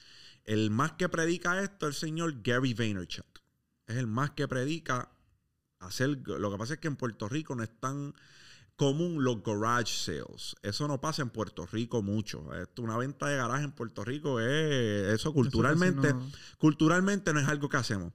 El 0.44 0.70
más 0.70 0.92
que 0.92 1.08
predica 1.08 1.60
esto 1.60 1.88
es 1.88 1.96
el 1.96 2.00
señor 2.08 2.40
Gary 2.40 2.72
Vaynerchuk. 2.72 3.26
Es 3.88 3.96
el 3.96 4.06
más 4.06 4.30
que 4.30 4.46
predica 4.46 5.10
hacer. 5.80 6.20
Lo 6.24 6.52
que 6.52 6.56
pasa 6.56 6.74
es 6.74 6.78
que 6.78 6.86
en 6.86 6.94
Puerto 6.94 7.28
Rico 7.28 7.56
no 7.56 7.64
es 7.64 7.70
tan 7.80 8.14
común 8.76 9.24
los 9.24 9.42
garage 9.42 9.92
sales. 9.92 10.54
Eso 10.62 10.86
no 10.86 11.00
pasa 11.00 11.22
en 11.22 11.30
Puerto 11.30 11.66
Rico 11.66 12.00
mucho. 12.00 12.54
Esto, 12.54 12.82
una 12.82 12.96
venta 12.96 13.26
de 13.26 13.36
garaje 13.38 13.64
en 13.64 13.72
Puerto 13.72 14.04
Rico 14.04 14.38
es 14.38 15.12
eso 15.12 15.32
culturalmente. 15.32 16.14
no- 16.14 16.30
Culturalmente 16.58 17.32
no 17.34 17.40
es 17.40 17.48
algo 17.48 17.68
que 17.68 17.76
hacemos. 17.76 18.12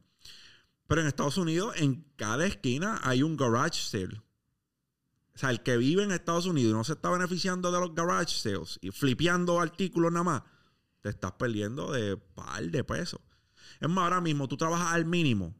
Pero 0.87 1.01
en 1.01 1.07
Estados 1.07 1.37
Unidos, 1.37 1.75
en 1.77 2.05
cada 2.15 2.45
esquina 2.45 3.01
hay 3.03 3.23
un 3.23 3.35
garage 3.35 3.81
sale. 3.81 4.21
O 5.39 5.41
sea, 5.41 5.51
el 5.51 5.63
que 5.63 5.77
vive 5.77 6.03
en 6.03 6.11
Estados 6.11 6.47
Unidos 6.47 6.71
y 6.71 6.73
no 6.73 6.83
se 6.83 6.91
está 6.91 7.09
beneficiando 7.09 7.71
de 7.71 7.79
los 7.79 7.95
garage 7.95 8.35
sales 8.35 8.77
y 8.81 8.91
flipeando 8.91 9.61
artículos 9.61 10.11
nada 10.11 10.25
más, 10.25 10.43
te 10.99 11.07
estás 11.07 11.31
perdiendo 11.31 11.93
de 11.93 12.17
par 12.17 12.61
de 12.61 12.83
pesos. 12.83 13.21
Es 13.79 13.87
más, 13.87 14.03
ahora 14.03 14.19
mismo 14.19 14.49
tú 14.49 14.57
trabajas 14.57 14.91
al 14.91 15.05
mínimo, 15.05 15.55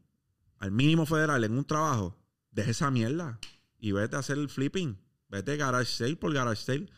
al 0.58 0.70
mínimo 0.70 1.06
federal 1.06 1.44
en 1.44 1.56
un 1.56 1.64
trabajo, 1.64 2.14
deja 2.50 2.72
esa 2.72 2.90
mierda 2.90 3.40
y 3.78 3.92
vete 3.92 4.16
a 4.16 4.18
hacer 4.18 4.36
el 4.36 4.50
flipping. 4.50 5.00
Vete 5.30 5.56
garage 5.56 5.90
sale 5.90 6.16
por 6.16 6.34
garage 6.34 6.62
sale. 6.62 6.90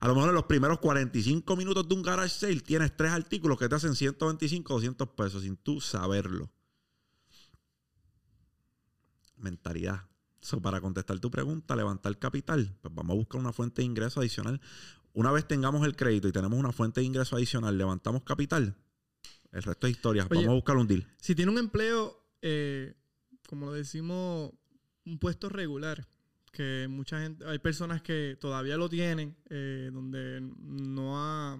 A 0.00 0.08
lo 0.08 0.16
mejor 0.16 0.30
en 0.30 0.34
los 0.34 0.46
primeros 0.46 0.80
45 0.80 1.54
minutos 1.54 1.88
de 1.88 1.94
un 1.94 2.02
garage 2.02 2.30
sale 2.30 2.58
tienes 2.58 2.96
tres 2.96 3.12
artículos 3.12 3.56
que 3.56 3.68
te 3.68 3.76
hacen 3.76 3.94
125 3.94 4.74
200 4.74 5.08
pesos 5.10 5.44
sin 5.44 5.56
tú 5.56 5.80
saberlo. 5.80 6.50
Mentalidad. 9.36 10.08
So, 10.46 10.62
para 10.62 10.80
contestar 10.80 11.18
tu 11.18 11.28
pregunta, 11.28 11.74
levantar 11.74 12.16
capital, 12.20 12.72
pues 12.80 12.94
vamos 12.94 13.14
a 13.14 13.16
buscar 13.16 13.40
una 13.40 13.52
fuente 13.52 13.82
de 13.82 13.86
ingreso 13.86 14.20
adicional. 14.20 14.60
Una 15.12 15.32
vez 15.32 15.48
tengamos 15.48 15.84
el 15.84 15.96
crédito 15.96 16.28
y 16.28 16.32
tenemos 16.32 16.56
una 16.56 16.70
fuente 16.70 17.00
de 17.00 17.06
ingreso 17.06 17.34
adicional, 17.34 17.76
levantamos 17.76 18.22
capital. 18.22 18.76
El 19.50 19.62
resto 19.64 19.88
es 19.88 19.94
historia. 19.94 20.24
Oye, 20.30 20.42
vamos 20.42 20.52
a 20.52 20.54
buscar 20.54 20.76
un 20.76 20.86
deal. 20.86 21.04
Si 21.18 21.34
tiene 21.34 21.50
un 21.50 21.58
empleo, 21.58 22.16
eh, 22.42 22.94
como 23.48 23.66
lo 23.66 23.72
decimos, 23.72 24.52
un 25.04 25.18
puesto 25.18 25.48
regular, 25.48 26.06
que 26.52 26.86
mucha 26.88 27.20
gente, 27.20 27.44
hay 27.44 27.58
personas 27.58 28.00
que 28.02 28.38
todavía 28.40 28.76
lo 28.76 28.88
tienen, 28.88 29.36
eh, 29.50 29.90
donde 29.92 30.40
no 30.60 31.18
ha, 31.18 31.58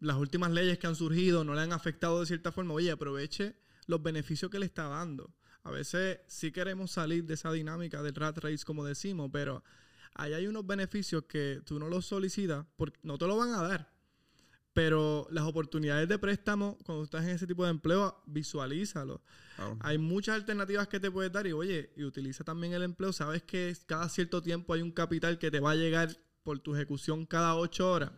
las 0.00 0.16
últimas 0.16 0.50
leyes 0.50 0.76
que 0.80 0.88
han 0.88 0.96
surgido 0.96 1.44
no 1.44 1.54
le 1.54 1.60
han 1.60 1.72
afectado 1.72 2.18
de 2.18 2.26
cierta 2.26 2.50
forma. 2.50 2.74
Oye, 2.74 2.90
aproveche 2.90 3.54
los 3.86 4.02
beneficios 4.02 4.50
que 4.50 4.58
le 4.58 4.66
está 4.66 4.88
dando. 4.88 5.32
A 5.64 5.70
veces 5.70 6.20
sí 6.26 6.50
queremos 6.50 6.90
salir 6.90 7.24
de 7.24 7.34
esa 7.34 7.52
dinámica 7.52 8.02
del 8.02 8.14
rat 8.14 8.38
race, 8.38 8.64
como 8.64 8.84
decimos, 8.84 9.30
pero 9.32 9.62
ahí 10.14 10.32
hay 10.32 10.46
unos 10.46 10.66
beneficios 10.66 11.24
que 11.24 11.60
tú 11.64 11.78
no 11.78 11.88
los 11.88 12.06
solicitas 12.06 12.66
porque 12.76 12.98
no 13.02 13.18
te 13.18 13.26
lo 13.26 13.36
van 13.36 13.52
a 13.54 13.62
dar. 13.62 13.92
Pero 14.72 15.28
las 15.30 15.44
oportunidades 15.44 16.08
de 16.08 16.18
préstamo, 16.18 16.78
cuando 16.84 17.04
estás 17.04 17.24
en 17.24 17.30
ese 17.30 17.46
tipo 17.46 17.64
de 17.64 17.70
empleo, 17.70 18.22
visualízalo. 18.26 19.20
Hay 19.80 19.98
muchas 19.98 20.34
alternativas 20.34 20.88
que 20.88 20.98
te 20.98 21.10
puedes 21.10 21.30
dar 21.30 21.46
y 21.46 21.52
oye, 21.52 21.92
y 21.94 22.04
utiliza 22.04 22.42
también 22.42 22.72
el 22.72 22.82
empleo. 22.82 23.12
Sabes 23.12 23.42
que 23.42 23.76
cada 23.86 24.08
cierto 24.08 24.40
tiempo 24.40 24.72
hay 24.72 24.80
un 24.80 24.90
capital 24.90 25.38
que 25.38 25.50
te 25.50 25.60
va 25.60 25.72
a 25.72 25.76
llegar 25.76 26.16
por 26.42 26.58
tu 26.58 26.74
ejecución 26.74 27.26
cada 27.26 27.54
ocho 27.54 27.92
horas. 27.92 28.12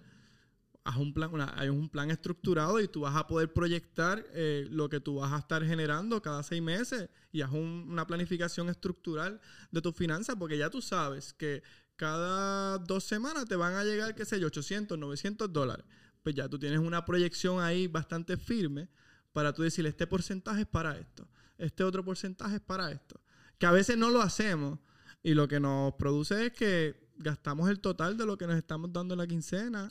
Haz 0.86 0.96
un 0.98 1.14
plan, 1.14 1.32
una- 1.32 1.54
hay 1.58 1.70
un 1.70 1.88
plan 1.88 2.10
estructurado 2.10 2.78
y 2.78 2.88
tú 2.88 3.00
vas 3.00 3.16
a 3.16 3.26
poder 3.26 3.50
proyectar 3.54 4.22
eh, 4.34 4.66
lo 4.70 4.90
que 4.90 5.00
tú 5.00 5.14
vas 5.16 5.32
a 5.32 5.38
estar 5.38 5.64
generando 5.64 6.20
cada 6.20 6.42
seis 6.42 6.60
meses 6.60 7.08
y 7.32 7.40
haz 7.40 7.52
un- 7.52 7.86
una 7.88 8.06
planificación 8.06 8.68
estructural 8.68 9.40
de 9.70 9.80
tus 9.80 9.96
finanzas 9.96 10.36
porque 10.38 10.58
ya 10.58 10.68
tú 10.68 10.82
sabes 10.82 11.32
que 11.32 11.62
cada 11.96 12.76
dos 12.78 13.04
semanas 13.04 13.46
te 13.46 13.56
van 13.56 13.74
a 13.74 13.84
llegar, 13.84 14.14
qué 14.14 14.26
sé 14.26 14.38
yo, 14.38 14.48
800, 14.48 14.98
900 14.98 15.50
dólares. 15.50 15.86
Pues 16.22 16.34
ya 16.34 16.48
tú 16.50 16.58
tienes 16.58 16.80
una 16.80 17.04
proyección 17.06 17.62
ahí 17.62 17.86
bastante 17.86 18.36
firme 18.36 18.88
para 19.32 19.54
tú 19.54 19.62
decir, 19.62 19.86
este 19.86 20.06
porcentaje 20.06 20.62
es 20.62 20.66
para 20.66 20.98
esto, 20.98 21.26
este 21.56 21.82
otro 21.82 22.04
porcentaje 22.04 22.56
es 22.56 22.60
para 22.60 22.90
esto. 22.92 23.18
Que 23.58 23.64
a 23.64 23.70
veces 23.72 23.96
no 23.96 24.10
lo 24.10 24.20
hacemos 24.20 24.78
y 25.22 25.32
lo 25.32 25.48
que 25.48 25.60
nos 25.60 25.94
produce 25.94 26.46
es 26.46 26.52
que 26.52 27.08
gastamos 27.16 27.70
el 27.70 27.80
total 27.80 28.18
de 28.18 28.26
lo 28.26 28.36
que 28.36 28.46
nos 28.46 28.56
estamos 28.56 28.92
dando 28.92 29.14
en 29.14 29.18
la 29.18 29.26
quincena. 29.26 29.90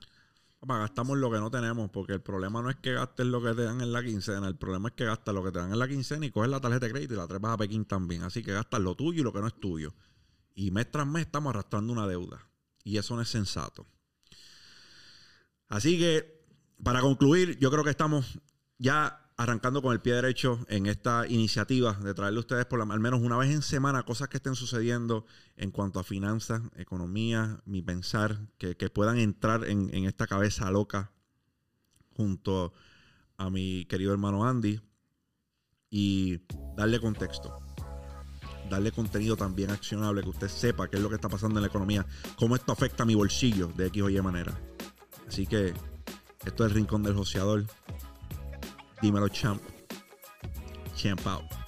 Gastamos 0.66 1.18
lo 1.18 1.30
que 1.30 1.40
no 1.40 1.52
tenemos, 1.52 1.90
porque 1.92 2.14
el 2.14 2.22
problema 2.22 2.62
no 2.62 2.70
es 2.70 2.78
que 2.78 2.94
gastes 2.94 3.26
lo 3.26 3.42
que 3.42 3.54
te 3.54 3.64
dan 3.64 3.82
en 3.82 3.92
la 3.92 4.02
quincena, 4.02 4.48
el 4.48 4.56
problema 4.56 4.90
es 4.90 4.96
que 4.96 5.04
gastas 5.04 5.36
lo 5.36 5.44
que 5.44 5.52
te 5.52 5.60
dan 5.60 5.74
en 5.74 5.80
la 5.80 5.88
quincena 5.90 6.26
y 6.26 6.32
coges 6.32 6.50
la 6.50 6.62
tarjeta 6.62 6.86
de 6.86 6.92
crédito 6.94 7.14
y 7.16 7.18
la 7.18 7.28
trepas 7.28 7.52
a 7.52 7.58
Pekín 7.58 7.84
también. 7.84 8.24
Así 8.24 8.44
que 8.44 8.54
gastas 8.54 8.80
lo 8.80 8.96
tuyo 8.96 9.22
y 9.22 9.24
lo 9.24 9.34
que 9.34 9.42
no 9.42 9.48
es 9.48 9.60
tuyo. 9.60 9.94
Y 10.56 10.72
mes 10.72 10.90
tras 10.90 11.06
mes 11.06 11.26
estamos 11.26 11.50
arrastrando 11.50 11.92
una 11.92 12.08
deuda. 12.08 12.48
Y 12.84 12.98
eso 12.98 13.16
no 13.16 13.22
es 13.22 13.30
sensato. 13.30 13.86
Así 15.68 15.98
que, 15.98 16.46
para 16.82 17.02
concluir, 17.02 17.58
yo 17.60 17.70
creo 17.70 17.84
que 17.84 17.90
estamos 17.90 18.40
ya 18.78 19.23
arrancando 19.38 19.82
con 19.82 19.94
el 19.94 20.00
pie 20.02 20.14
derecho 20.14 20.66
en 20.70 20.86
esta 20.86 21.28
iniciativa 21.28 21.94
de 21.94 22.14
traerle 22.14 22.38
a 22.38 22.42
ustedes 22.42 22.66
por 22.66 22.80
la- 22.86 22.94
al 22.94 23.00
menos 23.00 23.22
una 23.22 23.38
vez 23.38 23.52
en 23.52 23.62
semana 23.62 24.04
cosas 24.04 24.30
que 24.30 24.38
estén 24.38 24.56
sucediendo 24.56 25.26
en 25.58 25.72
cuanto 25.72 26.00
a 26.00 26.04
finanzas, 26.04 26.62
economía, 26.76 27.62
mi 27.66 27.82
pensar, 27.82 28.40
que, 28.58 28.78
que 28.78 28.90
puedan 28.90 29.18
entrar 29.18 29.64
en, 29.66 29.94
en 29.94 30.06
esta 30.06 30.28
cabeza 30.28 30.70
loca 30.72 31.12
junto 32.16 32.74
a 33.38 33.50
mi 33.50 33.86
querido 33.86 34.12
hermano 34.12 34.46
Andy 34.46 34.80
y 35.90 36.42
darle 36.78 37.00
contexto. 37.00 37.60
Darle 38.70 38.92
contenido 38.92 39.36
también 39.36 39.72
accionable, 39.72 40.24
que 40.24 40.30
usted 40.30 40.48
sepa 40.48 40.88
qué 40.90 40.98
es 40.98 41.04
lo 41.04 41.10
que 41.10 41.16
está 41.16 41.28
pasando 41.30 41.60
en 41.60 41.64
la 41.64 41.68
economía, 41.68 42.06
cómo 42.38 42.56
esto 42.56 42.72
afecta 42.72 43.04
a 43.04 43.06
mi 43.06 43.14
bolsillo 43.14 43.68
de 43.76 43.88
X 43.88 44.04
o 44.04 44.10
Y 44.10 44.22
manera. 44.22 44.58
Así 45.28 45.46
que 45.46 45.74
esto 46.46 46.66
es 46.66 46.72
el 46.72 46.76
Rincón 46.76 47.04
del 47.04 47.14
Joseador. 47.16 47.66
Dímelo, 49.04 49.28
champ. 49.28 49.62
Champ 50.96 51.28
out. 51.28 51.63